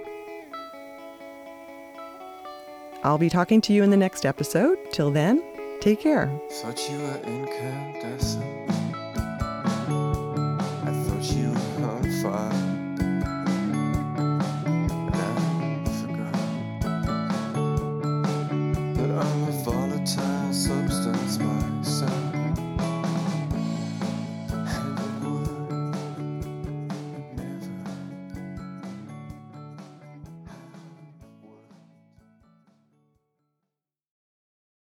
I'll 3.04 3.18
be 3.18 3.28
talking 3.28 3.60
to 3.60 3.74
you 3.74 3.82
in 3.82 3.90
the 3.90 3.98
next 3.98 4.24
episode. 4.24 4.78
Till 4.90 5.10
then, 5.10 5.42
take 5.82 6.00
care. 6.00 6.28
Thought 6.50 6.90
you 6.90 6.96
were 6.96 7.20
incandescent. 7.26 8.70
I 10.80 11.04
thought 11.04 11.30
you 11.36 11.50
were 11.50 12.22
fire. 12.22 12.55